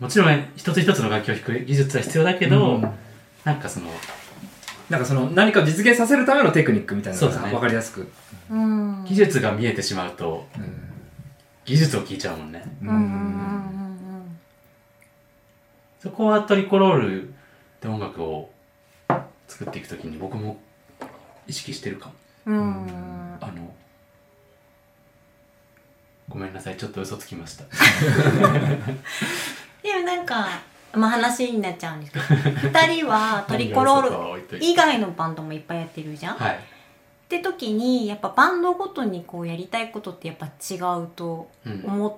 [0.00, 2.90] もちろん一つ一つの楽器を弾く技術は必要だけど、うん
[3.46, 3.86] なんかその
[4.90, 7.54] なんかその何かを実現させるためのテクニックみたいなのがそうだね。
[7.54, 8.10] わかりやすく。
[8.50, 9.04] うん。
[9.04, 10.82] 技術が見えてしまうとうん
[11.64, 12.64] 技術を聞いちゃうもんね。
[12.82, 14.38] うん。
[16.00, 17.32] そこはトリコロール
[17.80, 18.50] で音楽を
[19.46, 20.58] 作っていくときに僕も
[21.46, 22.14] 意識してるかも。
[23.40, 23.72] あの
[26.28, 26.76] ごめんなさい。
[26.76, 27.64] ちょっと嘘つきました。
[29.82, 30.48] でもなんか
[30.96, 32.24] まあ話になっちゃうんですけど
[32.68, 36.54] 二人はトリコロール以外のバンドもいっぱいやってるじゃん、はい。
[36.54, 36.58] っ
[37.28, 42.16] て時にやっぱバンドごとにこうやりたいことってやっぱ違うとうん思っ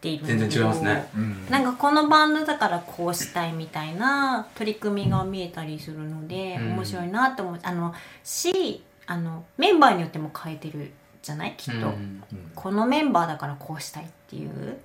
[0.00, 1.08] ているんだけど全然違いますね。
[1.16, 1.46] うん。
[1.50, 6.72] なんかこのバンドだからこうしたいみたいな取り組みが見えたりするので、うん。
[6.74, 7.58] 面白いなって思う。
[7.62, 11.54] あのしあのメンバーによっても変えてるじゃない？
[11.56, 12.22] きっと、うん。
[12.54, 14.78] このメンバーだからこうしたいっていう。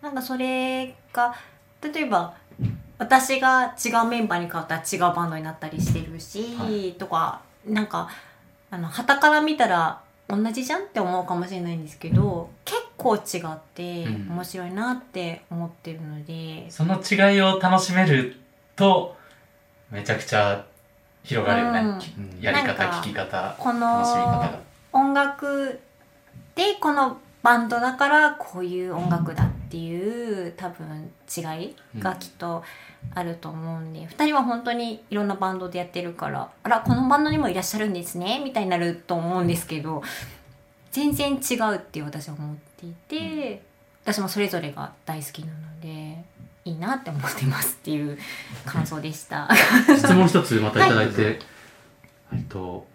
[0.00, 1.34] なんかそれが
[1.82, 2.34] 例えば
[2.98, 6.92] 私が違うメンバーに変わったら違うバンドになったりしてるし、はい。
[6.92, 8.08] とかなんか
[8.70, 14.28] あの旗から見たら同じじゃんって思うかもしれないんですけど結構違ってうん。
[14.28, 18.36] 面白いなって思ってるので、その違いを楽しめる
[18.76, 19.16] と
[19.90, 20.64] めちゃくちゃ
[21.24, 22.40] 広がるよね、うん。
[22.40, 24.58] やり方聞き方こ楽しみ方のが。
[24.92, 25.80] 音楽
[26.54, 32.64] でこのバンドだからこういう音楽だっていう多分違いがきっと
[33.14, 40.02] あると思うんで、2人は本当にいろんなバンドでやってるからあらこのバンドにもいらっしゃるんですねみたいになると思うんですけど
[40.90, 43.62] 全然違うって私は思っていて、
[44.04, 46.24] 私もそれぞれが大好きなので
[46.64, 48.18] いいなって思ってますっていう
[48.66, 49.48] 感想でした。
[49.96, 51.38] 質問一つまたいただいて、
[52.32, 52.86] えっと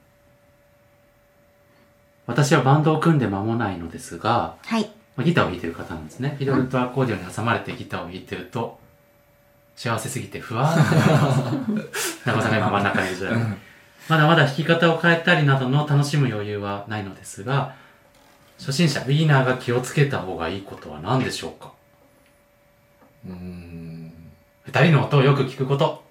[2.27, 6.35] 私はバンドを組んで間もないのですが、はいまあギターを弾いてる方なんですね。
[6.37, 8.79] フィドルとアコーディオンに挟まれてギターを弾いてると
[9.75, 12.25] 幸せすぎてふわーってなります。
[12.25, 13.37] 中尾さんが今真ん中にいる状態
[14.07, 17.75] まだまだ弾き方を変えたりなどの楽しむ余裕はないのですが
[18.59, 21.73] 初心者ビギナーが気をつけた方がいいことは何でしょうか？
[23.27, 24.13] うーん。
[24.63, 26.03] 二人の音をよく聞くこと。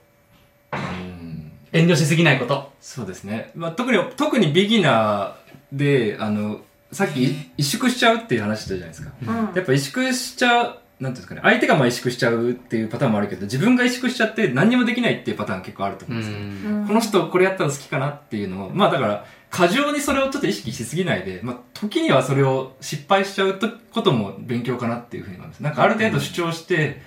[0.72, 1.52] うーん。
[1.72, 2.70] 遠慮しすぎないこと。
[2.80, 6.61] そうですね、まあ、特に特にビギナーであの
[6.95, 9.12] さっき萎縮しちゃうっていう話したじゃないですか。
[9.22, 9.26] うん。
[9.28, 11.40] やっぱ萎縮しちゃうなんていうんですかね。
[11.42, 16.86] 相手がまあ萎縮しちゃうっていうパターンもあるけど自分が萎縮しちゃって何にもできないっていうパターン結構あると思うんですよ、うん。
[16.86, 25.61] この人これやったら好きかなっていうのをまあだから過剰にそれをちょっと意識しすぎないで、まあ、時にはそれを失敗しちゃうとことも勉強かなっていうふうに思います。
[25.62, 27.01] なんかある程度主張して、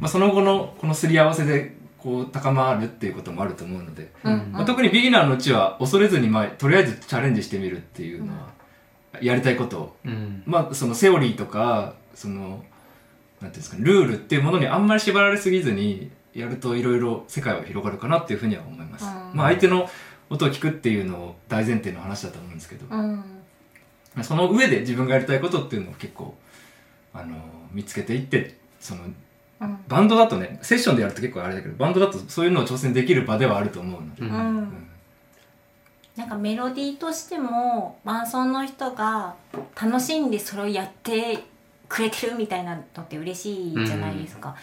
[0.00, 4.50] まあ、その後のこのすり合わせでこう高まるっていうこともあると思うので、うん。
[4.52, 8.57] まあ、特にビギナーのうちは恐れずに、まあ、とりあえずチャレンジしてみるっていうのは、
[9.22, 9.78] やりたいこと。
[9.78, 10.42] をうん。
[10.46, 12.62] まあ、そのセオリーとか、その、なんてい
[13.44, 19.04] うんですかね、ルールっていうものにあんまり縛られすぎずに、やるといろいろ世界は広がるかなっていうふうには思います。
[19.04, 19.36] うん。
[19.36, 19.88] まあ、相手の
[20.30, 23.24] 音を聞くっていうのを大前提の話だと思うんですけど、うん。
[24.22, 26.36] その上で自分がやりたいことっていうのを結構、
[27.12, 27.36] あの、
[27.72, 29.02] 見つけていって、その、
[29.60, 29.78] うん。
[29.88, 34.22] バンドだとね、セッションでやると結構あれだけど、バンドだとそういうのを挑戦できる場ではあると思うので、
[36.18, 39.36] なんかメロディーとしても伴奏の人が
[39.80, 41.44] 楽しんでそれをやって
[41.88, 44.56] くれてるみたいなのって嬉しいじゃないですか、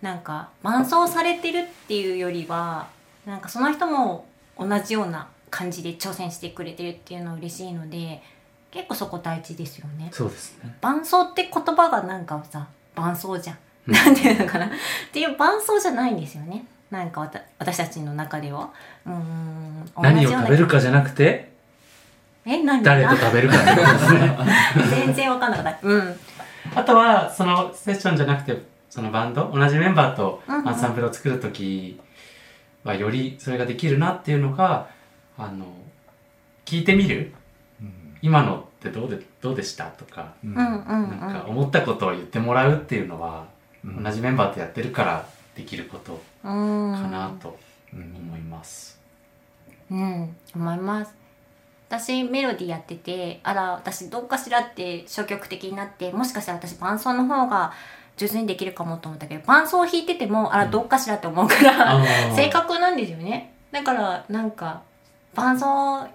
[0.00, 2.86] なんか伴奏されてるっていうよりは
[3.26, 4.24] なんかその人も
[4.56, 8.22] 同じような感じで挑戦してくれてるっていうのは嬉しいので
[8.70, 10.10] 結構そこ大事ですよね。
[10.12, 10.76] そうですね。
[10.80, 13.58] 伴奏って言葉がなんかさ伴奏じゃん、
[13.88, 13.94] うん。
[13.94, 14.66] なんていうのかな。
[14.66, 14.70] っ
[15.12, 18.70] ていう伴奏じゃないんですよねなんかわた私たちの中では。
[19.06, 21.50] うーん何を食べるかじゃなくて？
[22.44, 24.38] え何誰と食べるかってことですね。
[25.06, 25.86] 全然わかんなかった。
[25.86, 26.16] うん。
[26.74, 29.50] あとはそのセッションじゃなくてそのバンド？
[29.54, 32.00] 同じメンバーとアンサンブルを作る時
[32.82, 34.88] はよりそれができるなっていうのが
[35.38, 35.66] あの
[36.64, 37.32] 聞いてみる？
[37.80, 38.16] うん。
[38.22, 40.54] 今のってどうでどうでしたとかうん。
[40.54, 43.44] なんか思ったことを言ってもらうっていうのは
[43.84, 44.02] うん。
[44.02, 45.24] 同じメンバーとやってるから
[45.54, 47.58] できることかなと
[47.92, 48.98] うん思います。
[49.90, 51.14] うん思います。
[51.88, 57.72] 私メロディーやっててあら私どっかしらって消極的になってもしかしたら私伴奏の方が
[58.16, 62.36] 上手にできるかもと思ったけど伴奏を弾いててもあらどっかしらって思うから、あー。
[62.36, 63.54] 性格なんですよね。
[63.72, 64.82] だからなんか
[65.34, 65.66] 伴奏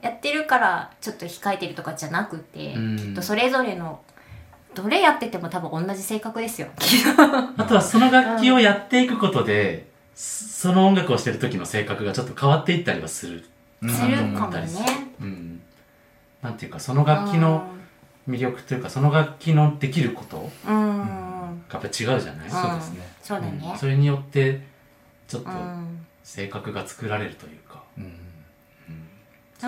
[0.01, 2.97] やってるからちょっと控えてるとかじゃなくて、うん。
[2.97, 3.99] きっとそれぞれの
[4.75, 6.67] どれやってても多分同じ性格ですよ。
[7.57, 13.45] あとはその楽器をやっていくことで、その音楽をしてる時の性格がちょっと変わっていったりはする。
[13.81, 14.67] うんするかもね。
[15.21, 15.61] うん。
[16.41, 17.67] なんていうか、その楽器の
[18.29, 20.99] 魅力というか、その楽器のできることうん。
[20.99, 21.25] うん
[21.67, 23.07] がやっぱり違うじゃない、そうですね。
[23.21, 23.69] そうだね。
[23.71, 23.77] うん。
[23.77, 24.61] それによって、
[25.27, 26.05] ちょっとうん。
[26.23, 27.83] 性格が作られるというか。
[27.97, 28.24] うん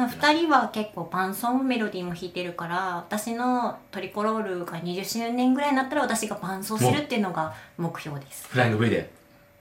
[0.06, 8.48] 2人は結構伴奏もメロディーも弾いてるから私のトリコロールが20周年ぐらいになったら私が伴奏するっていうのが目標です。
[8.50, 9.10] フライング V で、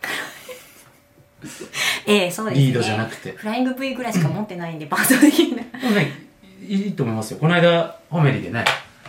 [2.07, 2.67] ええそうですね。
[2.67, 3.33] リードじゃなくて。
[3.33, 5.67] フライング V ぐらいしか持ってないんで伴奏できない。
[5.81, 6.13] でもね、
[6.67, 7.39] いいと思いますよ。
[7.39, 8.65] この間、ホメリでね、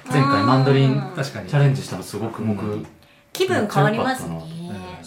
[0.10, 2.88] 前回マンドリンうん確かにチャレンジしたのすごく僕、うん。
[3.34, 4.42] 気分変わりますね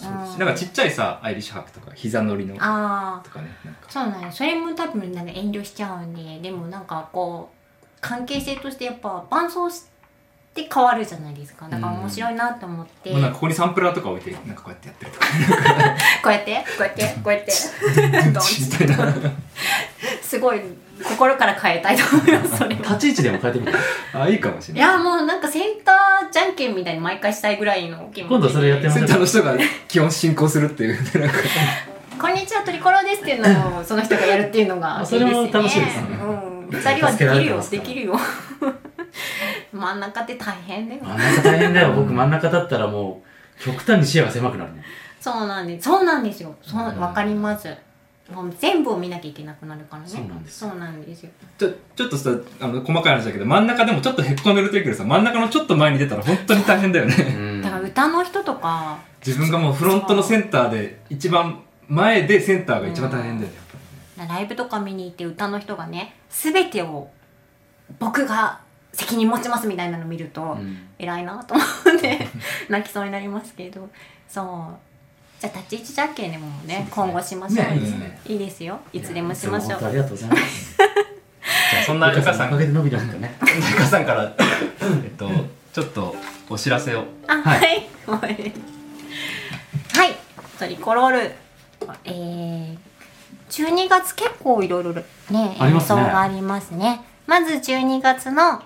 [0.01, 2.55] そうなんかちっちゃいさアイリッシュハープとか膝乗りの。
[2.55, 3.49] とかね
[3.87, 9.83] そうなんそれも多分なんか遠慮しちゃうんででもなんかこう関係性としてやっぱ伴奏し
[10.53, 11.67] て変わるじゃないですか。
[11.69, 15.25] だから面白いなと思って、もうなんかここにサンプラーとか置いてなんかこうやってやってるとか。
[16.23, 16.55] こうやって？
[16.55, 17.03] こうやって？
[17.23, 17.51] こうやって？
[20.21, 20.61] すごい
[21.03, 23.73] 心から変えたいと思いますそれ立ち位置でも変えてみて。
[24.13, 24.83] あいいかもしれない。
[24.89, 28.29] いやもうなんかセンターじゃんけんみたいに毎回したいぐらいの気持ちで。
[28.29, 29.55] 今度それやってみセンターの人が
[29.87, 30.99] 基本進行するっていう。
[32.19, 36.07] こんにちはトリコロですっていうのをその人がやるっていうのがいいですそれも楽しいですね。
[36.21, 36.67] うん。
[36.71, 37.63] 二人はできるよ。
[37.71, 38.19] できるよ
[39.73, 41.93] 真ん中って大変だよ真ん中大変だよ。
[41.93, 43.21] 僕真ん中だったらも
[43.59, 44.83] う、極端に視野が狭くなるね。
[45.19, 45.85] そうなんです。
[45.87, 46.55] そうなんですよ。
[46.61, 46.99] そううん。
[46.99, 47.73] わかります。
[48.33, 50.07] もう全部を見なきゃいけなくなるからね。
[50.07, 50.59] そうなんです。
[50.59, 51.29] そうなんですよ。
[51.57, 57.15] ちょちょっとさあの細かい話だけど真ん中でもちょっとへっこんでるというけどさ真ん中のちょっと前に出たら本当に大変だよね。
[57.15, 57.61] うん。
[57.61, 63.57] だから歌の人とか自分がもうフロントのセンターで一番前でセンターが一番大変だよね
[64.17, 67.09] やっぱライブとか見に行って歌の人がね全てを
[67.99, 68.61] 僕が
[68.93, 70.77] 責任持ちますみたいなの見ると、うん。
[70.99, 72.27] 偉いなと思って
[72.69, 73.89] 泣きそうになりますけど。
[74.27, 74.45] そう。
[75.39, 77.65] じゃあ立ち位置じゃんけんでもね今後しましょう。
[77.65, 78.79] ねいいですねいいですよ。
[78.93, 80.77] いつでもしましょいつも本当あうりがとうございます。
[80.77, 80.87] り
[81.71, 82.47] じゃあそんなゆかさん。
[82.49, 83.35] おかげで伸びるんだね。
[83.71, 85.29] ゆかさんからえっと
[85.73, 86.15] ちょっと
[86.49, 87.05] お知らせを。
[87.27, 87.87] あははい。
[88.05, 88.53] はい、
[89.93, 90.15] はい、
[90.59, 91.31] トリコロール。
[92.03, 92.77] えー、
[93.49, 95.87] 12月結構いろいろね演ありますね。
[95.87, 97.01] 奏がありますね。
[97.25, 98.61] まず12月の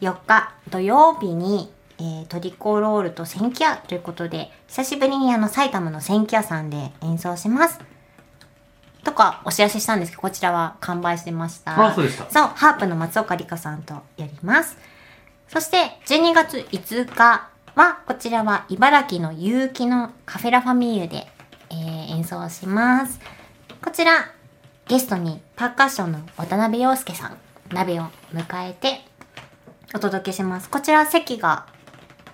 [0.00, 7.78] 4日土曜日に、えートリコロールと千キ屋ということで久しぶりにあの埼玉の千キ屋さんで演奏します。
[9.04, 11.86] とかお知らせしたんですけどこちらは完売してました。
[11.86, 12.30] あそうでした。
[12.30, 14.76] そうハープの松岡里香さんとやります。
[15.48, 21.26] そして12月5日はこちらは茨城の結城のカフェラファミーユで、
[21.70, 23.20] えー演奏します。
[23.82, 24.30] こちら
[24.88, 27.38] ゲストにパーカッションの渡辺陽介さん
[27.70, 29.04] 鍋を迎えて
[29.92, 30.70] お届けします。
[30.70, 31.66] こちら席が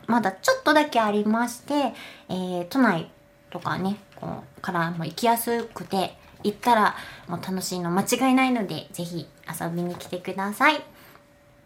[0.06, 1.94] まだちょっとだけありまして、
[2.28, 3.10] えー都内
[3.50, 6.96] とかねこうからも行きやすくて行ったら
[7.28, 9.26] もう楽しいの間違いないのでぜひ
[9.60, 10.82] 遊びに来てください。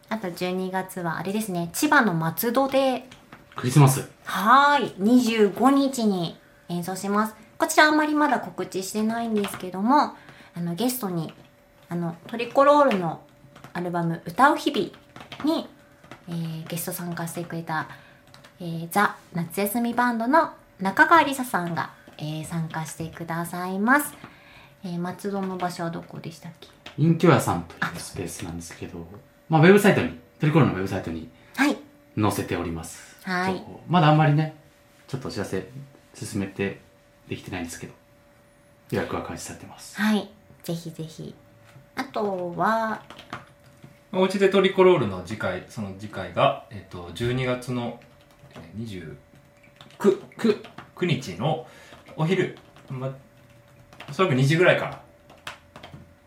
[0.09, 3.05] あと12月はあれですね千葉の松戸で
[3.55, 4.09] クリスマス。
[4.23, 6.39] はーい25日に
[6.69, 7.35] 演奏します。
[7.57, 10.15] こちらあんまりまだ告知してないんですけども
[10.55, 11.33] あのゲストに
[11.89, 13.21] あのトリコロールの
[13.73, 14.89] アルバム「歌う日々
[15.43, 15.69] に」
[16.31, 17.87] えーゲスト参加してくれた、
[18.59, 24.13] えーザ・夏休みバンドの中川りささんが、えー参加してくださいます、
[24.83, 26.69] えー松戸の場所はどこでしたっけ？
[26.97, 29.05] 隠居屋さんというスペースなんですけど
[29.49, 31.77] まあウェブサイトにトリコロのウェブサイトにはい。
[32.19, 33.17] 載せております。
[33.23, 33.63] はい。
[33.87, 34.55] まだあんまりね
[35.07, 35.69] ちょっとお知らせ
[36.13, 36.81] 進めて
[37.29, 37.93] できてないんですけど
[38.91, 39.99] 予約は開始されてます。
[40.01, 40.29] はい。
[40.63, 41.33] ぜひぜひ。
[41.95, 43.01] あとは
[44.13, 47.99] おうちでトリコロールの次回その次回が、えっと12月の
[48.53, 49.15] えー29
[50.37, 50.61] 9
[50.97, 51.65] 9日の
[52.17, 52.57] お昼、
[52.89, 53.09] ま、
[54.09, 55.01] おそらく2時ぐらいから。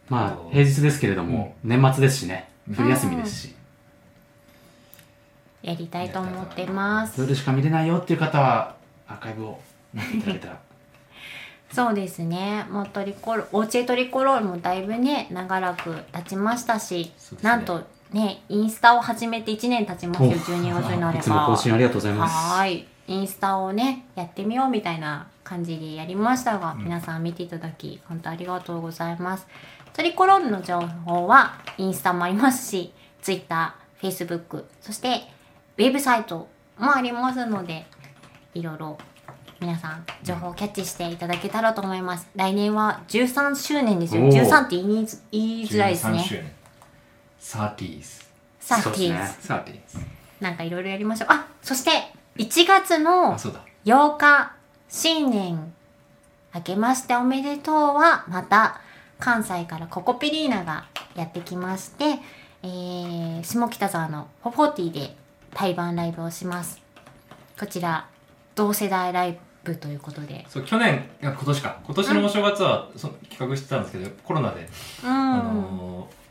[0.08, 2.48] まあ平日ですけれども、年末ですしね。
[2.72, 3.54] 冬休みですし、
[5.62, 7.20] やりたいと思ってます。
[7.20, 8.76] 夜しか見れないよっていう方は
[9.06, 9.60] アーカイブを
[9.92, 10.60] 見ていただけたら
[11.74, 12.66] そうですね。
[12.70, 17.38] もうトリコロおうちでトリコロールもだいぶね長らく経ちましたし、ね。
[17.42, 21.18] なんとねインスタを始めて1年経ちますよ12月になれば。
[21.18, 22.32] いつも更新ありがとうございます。
[22.32, 22.86] はーい。
[23.06, 29.46] インスタをねやってみようみたいな感じでやりましたが、皆さん見ていただき本当ありがとうございます。
[29.92, 35.22] トリコロールの情報はインスタもありますし Twitter、Facebook そして
[35.76, 36.48] ウェブサイト
[36.78, 37.86] もありますので
[38.54, 38.98] いろいろ
[39.64, 42.28] 皆さん情報をキャッチしていただけたらと思います。
[42.36, 44.22] 来年は13周年ですよ。
[44.22, 44.46] おー。
[44.46, 46.52] 13って言いづ言いづらいです13ね周年。
[47.40, 48.24] 30s
[48.60, 49.18] さそうですね。
[49.40, 51.28] 30s なんかいろいろやりましょう。
[51.30, 51.90] あそして
[52.36, 53.60] 1月のあそうだ。
[53.86, 54.52] 8日
[54.90, 55.72] 新年
[56.54, 58.82] 明けましておめでとうはまた
[59.18, 60.84] 関西からココペリーナが
[61.16, 62.18] やってきまして、
[62.62, 65.16] えー、下北沢のホフォーティで
[65.54, 66.82] 対バンライブをします。
[67.58, 68.08] こちら
[68.54, 70.44] 同世代ライブということで。
[70.48, 71.78] そう去年いや今年か。
[71.84, 74.68] 今年のお正月はそ企画してたんですけどコロナで、
[75.04, 76.24] うん、あのー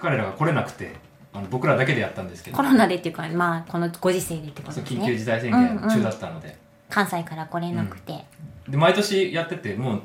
[0.00, 0.94] 彼らが来れなくて
[1.32, 2.56] あの僕らだけでやったんですけど。
[2.56, 5.00] コロナでっていうかまあこのご時世でってことですね。
[5.00, 6.56] 緊急事態宣言中だったので、
[6.88, 8.24] 関西から来れなくて、
[8.68, 10.02] で毎年やっててもう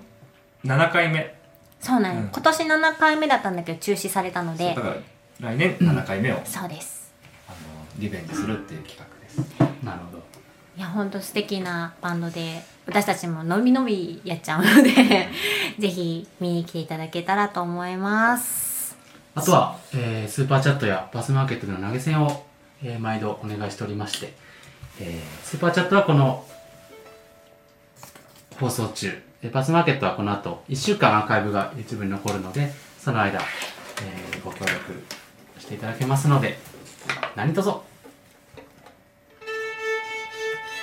[0.66, 1.36] 7回目。
[1.80, 2.32] そうなんです、うん。
[2.32, 4.76] 今年7回目だったんだけど中止されたので。
[4.76, 4.95] だから
[5.39, 7.14] 来年7回目を、そうです。
[7.47, 7.58] あの
[7.97, 9.84] リベンジするっていう企画です。
[9.84, 10.24] なるほど
[10.78, 15.30] いやほんと素敵なバンドで私たちものびのびやっちゃうので
[15.80, 18.95] ぜひ見に来ていただけたらと思います。
[19.36, 22.45] あとは、えースーパーチャットやバスマーケットでの投げ銭を、
[22.84, 24.34] えー毎度お願いしておりまして、
[24.99, 26.45] えースーパーチャットはこの
[28.59, 33.39] 放送中、えーバスマーケットはこの後1週間アーカイブが YouTube に残るのでその間、
[34.01, 35.03] えーご協力
[35.59, 36.57] していただけますので
[37.36, 37.71] 何卒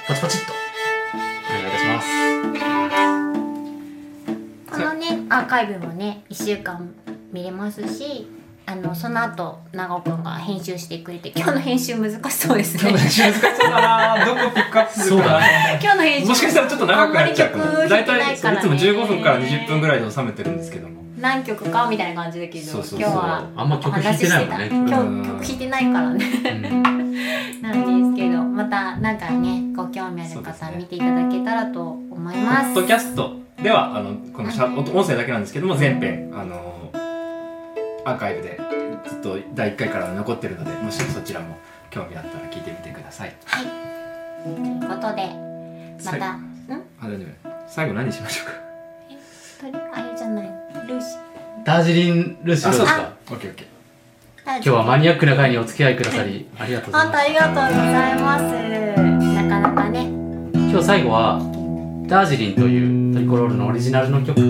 [0.07, 0.53] ポチポチっと。
[0.53, 2.09] お願いいたします。
[4.71, 6.93] このねアーカイブもね1週間
[7.33, 8.27] 見れますし
[8.67, 12.93] あのその後長尾くんが編集してくれて今日の編集難しそうですね。
[12.93, 13.33] 難しそう
[13.71, 14.25] だな。
[14.27, 15.41] どこピックアップするかな。
[15.81, 17.65] 今日の編集もしかしたらちょっと長くなっちゃうかも。
[17.65, 18.37] 大弾けないからね。
[18.43, 21.03] 体いつも15分から20分ぐらいで収めてるんですけども。
[21.19, 23.01] 何曲かみたいな感じだけどそうそうそう。
[23.01, 24.69] 今日はあんま曲弾いてないもんね。
[24.69, 24.93] 今日
[25.29, 26.25] 曲弾いてないからね。
[26.45, 26.83] うん。
[27.63, 27.92] なんで
[28.53, 32.71] またなんかねご興味ある方見ていただけたらと思いポます。
[32.71, 36.91] ッドキャストではあのこのしゃ音音声だけなんですけども全編あの
[38.05, 38.61] アーカイブで
[39.09, 41.57] ずっと第1回から残ってるのでもしそちらも
[41.91, 43.35] 興味あったら聞いてみてください。
[43.47, 43.65] はい。
[44.45, 45.31] ということで
[46.05, 46.53] またん？
[47.01, 48.53] あ大丈夫最後何しましょうか？
[49.61, 50.47] とりあれじゃない？
[50.89, 51.17] ルーシ
[51.65, 52.71] ダージリンルーシー。
[52.71, 53.13] どうですか。
[53.31, 53.67] オッケーオッケー
[54.45, 57.17] 今今日はマニアックな回にお付き合いくださりありがとうございます。
[57.17, 58.43] ありがとうございます。
[58.43, 60.09] なかなかね。
[60.53, 61.39] 今日最後は
[62.09, 64.45] ダージリンというトリコロールのオリジナルの曲と、え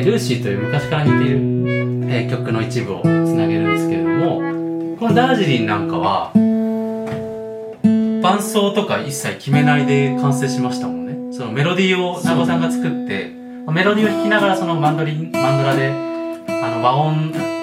[0.00, 1.38] ールーシーという昔から似ている、
[2.08, 4.36] えー曲の一部をつなげるんですけれども
[5.00, 6.30] このダージリンなんかは
[8.22, 11.36] 伴奏とか一切決めないで完成しましたもんね。
[11.36, 13.32] そのメロディーを長尾さんが作って
[13.72, 17.53] メロディーを弾きながらそのマンドリンマンドラであの和音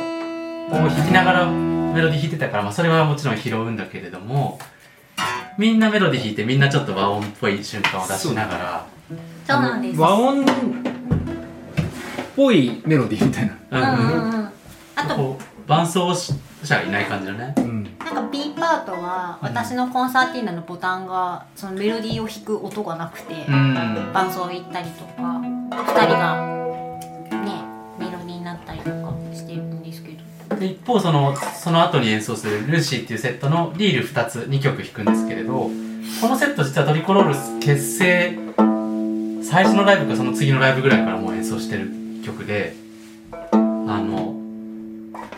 [0.71, 4.59] を弾きながらメロディー弾いてたから、まあ、それはもちろん拾うんだけれども
[5.57, 8.85] みんなメロディー弾いてみんなちょっと和音っぽい瞬間を出しながら。
[9.45, 9.99] そうなんです。
[9.99, 10.45] 和音っ
[12.35, 13.95] ぽいメロディーみたいな。
[13.95, 14.33] うんうんうん。
[14.35, 14.51] うん
[14.93, 16.35] あとこう伴奏者
[16.75, 17.53] がいない感じだね。
[17.57, 17.83] うん。
[17.99, 23.73] なんか B パートは私のコンサーティーナのボタンがそのメロディーを弾く音がなくてうん。
[24.13, 26.41] 伴奏行ったりとか2人が
[27.45, 27.63] ね
[27.99, 28.79] メロディーになったり。
[28.79, 29.00] とか
[30.61, 35.71] で一方そのその後に演奏する「ルーシー」っていうセットのリール2つ2曲弾くんですけれど
[36.21, 38.37] このセット実はトリコロール結成
[39.43, 41.89] 最初のライブかその次のライブぐらいからもう演奏してる
[42.23, 42.75] 曲で
[43.31, 44.35] あの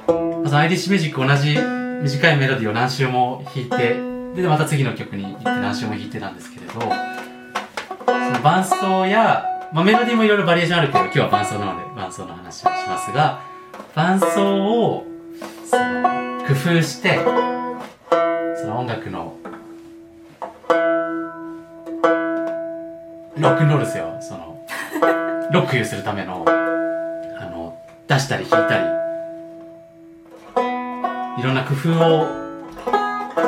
[0.03, 1.57] そのアイリッシュミュージック同じ
[2.03, 13.41] 短いメロディーを何周も弾いてでまた次の曲に行って何周も弾いてなんですけれどその伴奏や、まあ、メロディーもいろいろバリエーションあるけど今日は伴奏なので伴奏の話をしますが
[13.95, 15.12] 伴奏を
[16.47, 17.19] 工夫して
[18.61, 19.35] その音楽の
[23.37, 24.17] ロックンロールですよ。
[24.21, 24.57] その
[25.51, 27.75] ロックユーするためのあの
[28.07, 29.03] 出したり弾いたり。
[31.39, 32.27] いろんな工夫を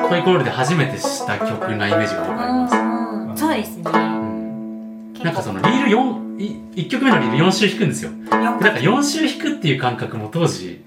[0.10, 3.38] トイコロールで初めてした曲なイメージがわかります、うんうん。
[3.38, 3.84] そうですね。
[3.86, 5.14] うん。
[5.24, 8.12] なんかそのリール4い1曲目のリール4周弾くんですよ。
[8.12, 10.84] なんか4周弾くっていう感覚も当時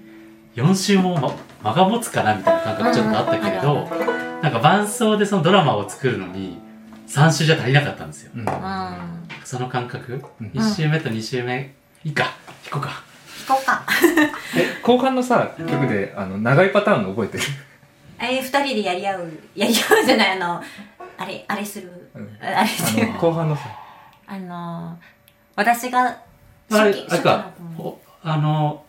[0.55, 3.87] 4周も、ま、間が持つかなみたいな感覚ちょっとあったけれど、
[4.41, 6.57] なんか伴奏でそのドラマを作るのに
[7.07, 8.31] 3周じゃ足りなかったんですよ。
[8.35, 8.41] うん。
[8.41, 10.47] うん弾その感覚、うん。
[10.47, 11.73] 1周目と2周目
[12.03, 12.35] いいか
[12.69, 13.03] 弾こうか。
[13.47, 13.83] こうか。
[14.55, 17.43] え後半のさ曲であの長いパターンの覚えてる？
[18.19, 20.63] あれ二人でやり合うやり合うじゃないあの
[21.17, 22.37] あれあれする、うん。
[22.41, 23.03] あれする。
[23.03, 23.63] あの後半のさ。
[24.27, 24.99] あの
[25.55, 27.51] 私があれあれか。
[28.21, 28.83] あの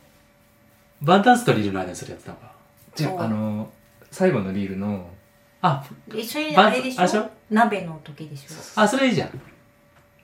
[1.02, 2.52] バンタンスとリールの間にそれやってたのか。
[2.94, 3.70] じゃああの
[4.10, 5.08] 最後のリールの。
[5.62, 7.00] あえそれあれでしょ？
[7.00, 8.80] あれでしょ鍋の時でしょ？
[8.80, 9.40] あそれいいじゃん。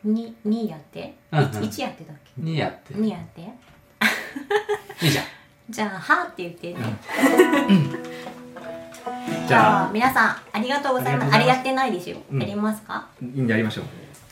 [0.04, 1.14] に2やって？
[1.32, 1.44] うんうん。
[1.46, 2.94] 1やってたっけ？2やって。
[2.94, 3.40] 2やって？
[5.04, 5.24] いいじゃん。
[5.68, 6.78] じゃあ「は」って言ってね、
[9.48, 11.32] じゃあ皆さんありがとうございます。
[11.32, 11.72] あありがとうございます。
[11.72, 12.40] れやってないですよ、うん。
[12.40, 13.08] やりますか？
[13.20, 13.46] いいん。
[13.46, 13.84] でやりましょう。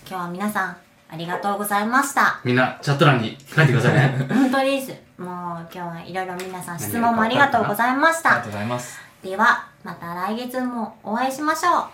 [0.08, 0.76] 今日は皆さん
[1.14, 2.40] ありがとうございました。
[2.42, 4.26] みんなチャット欄に書いてくださいね。
[4.28, 4.88] 本当です。
[5.16, 8.30] もう今日はいろいろ皆さん質問もありがとうございました。
[8.30, 8.98] ありがとうございます。
[9.22, 11.88] ではまた来月もお会いしましょ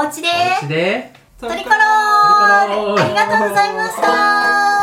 [0.00, 0.04] う。
[0.04, 0.28] おうちで。
[0.28, 1.12] おうちで。
[1.40, 2.68] トリコロー。
[2.68, 2.96] ルトリコロー。
[2.96, 4.73] ルありがとうございました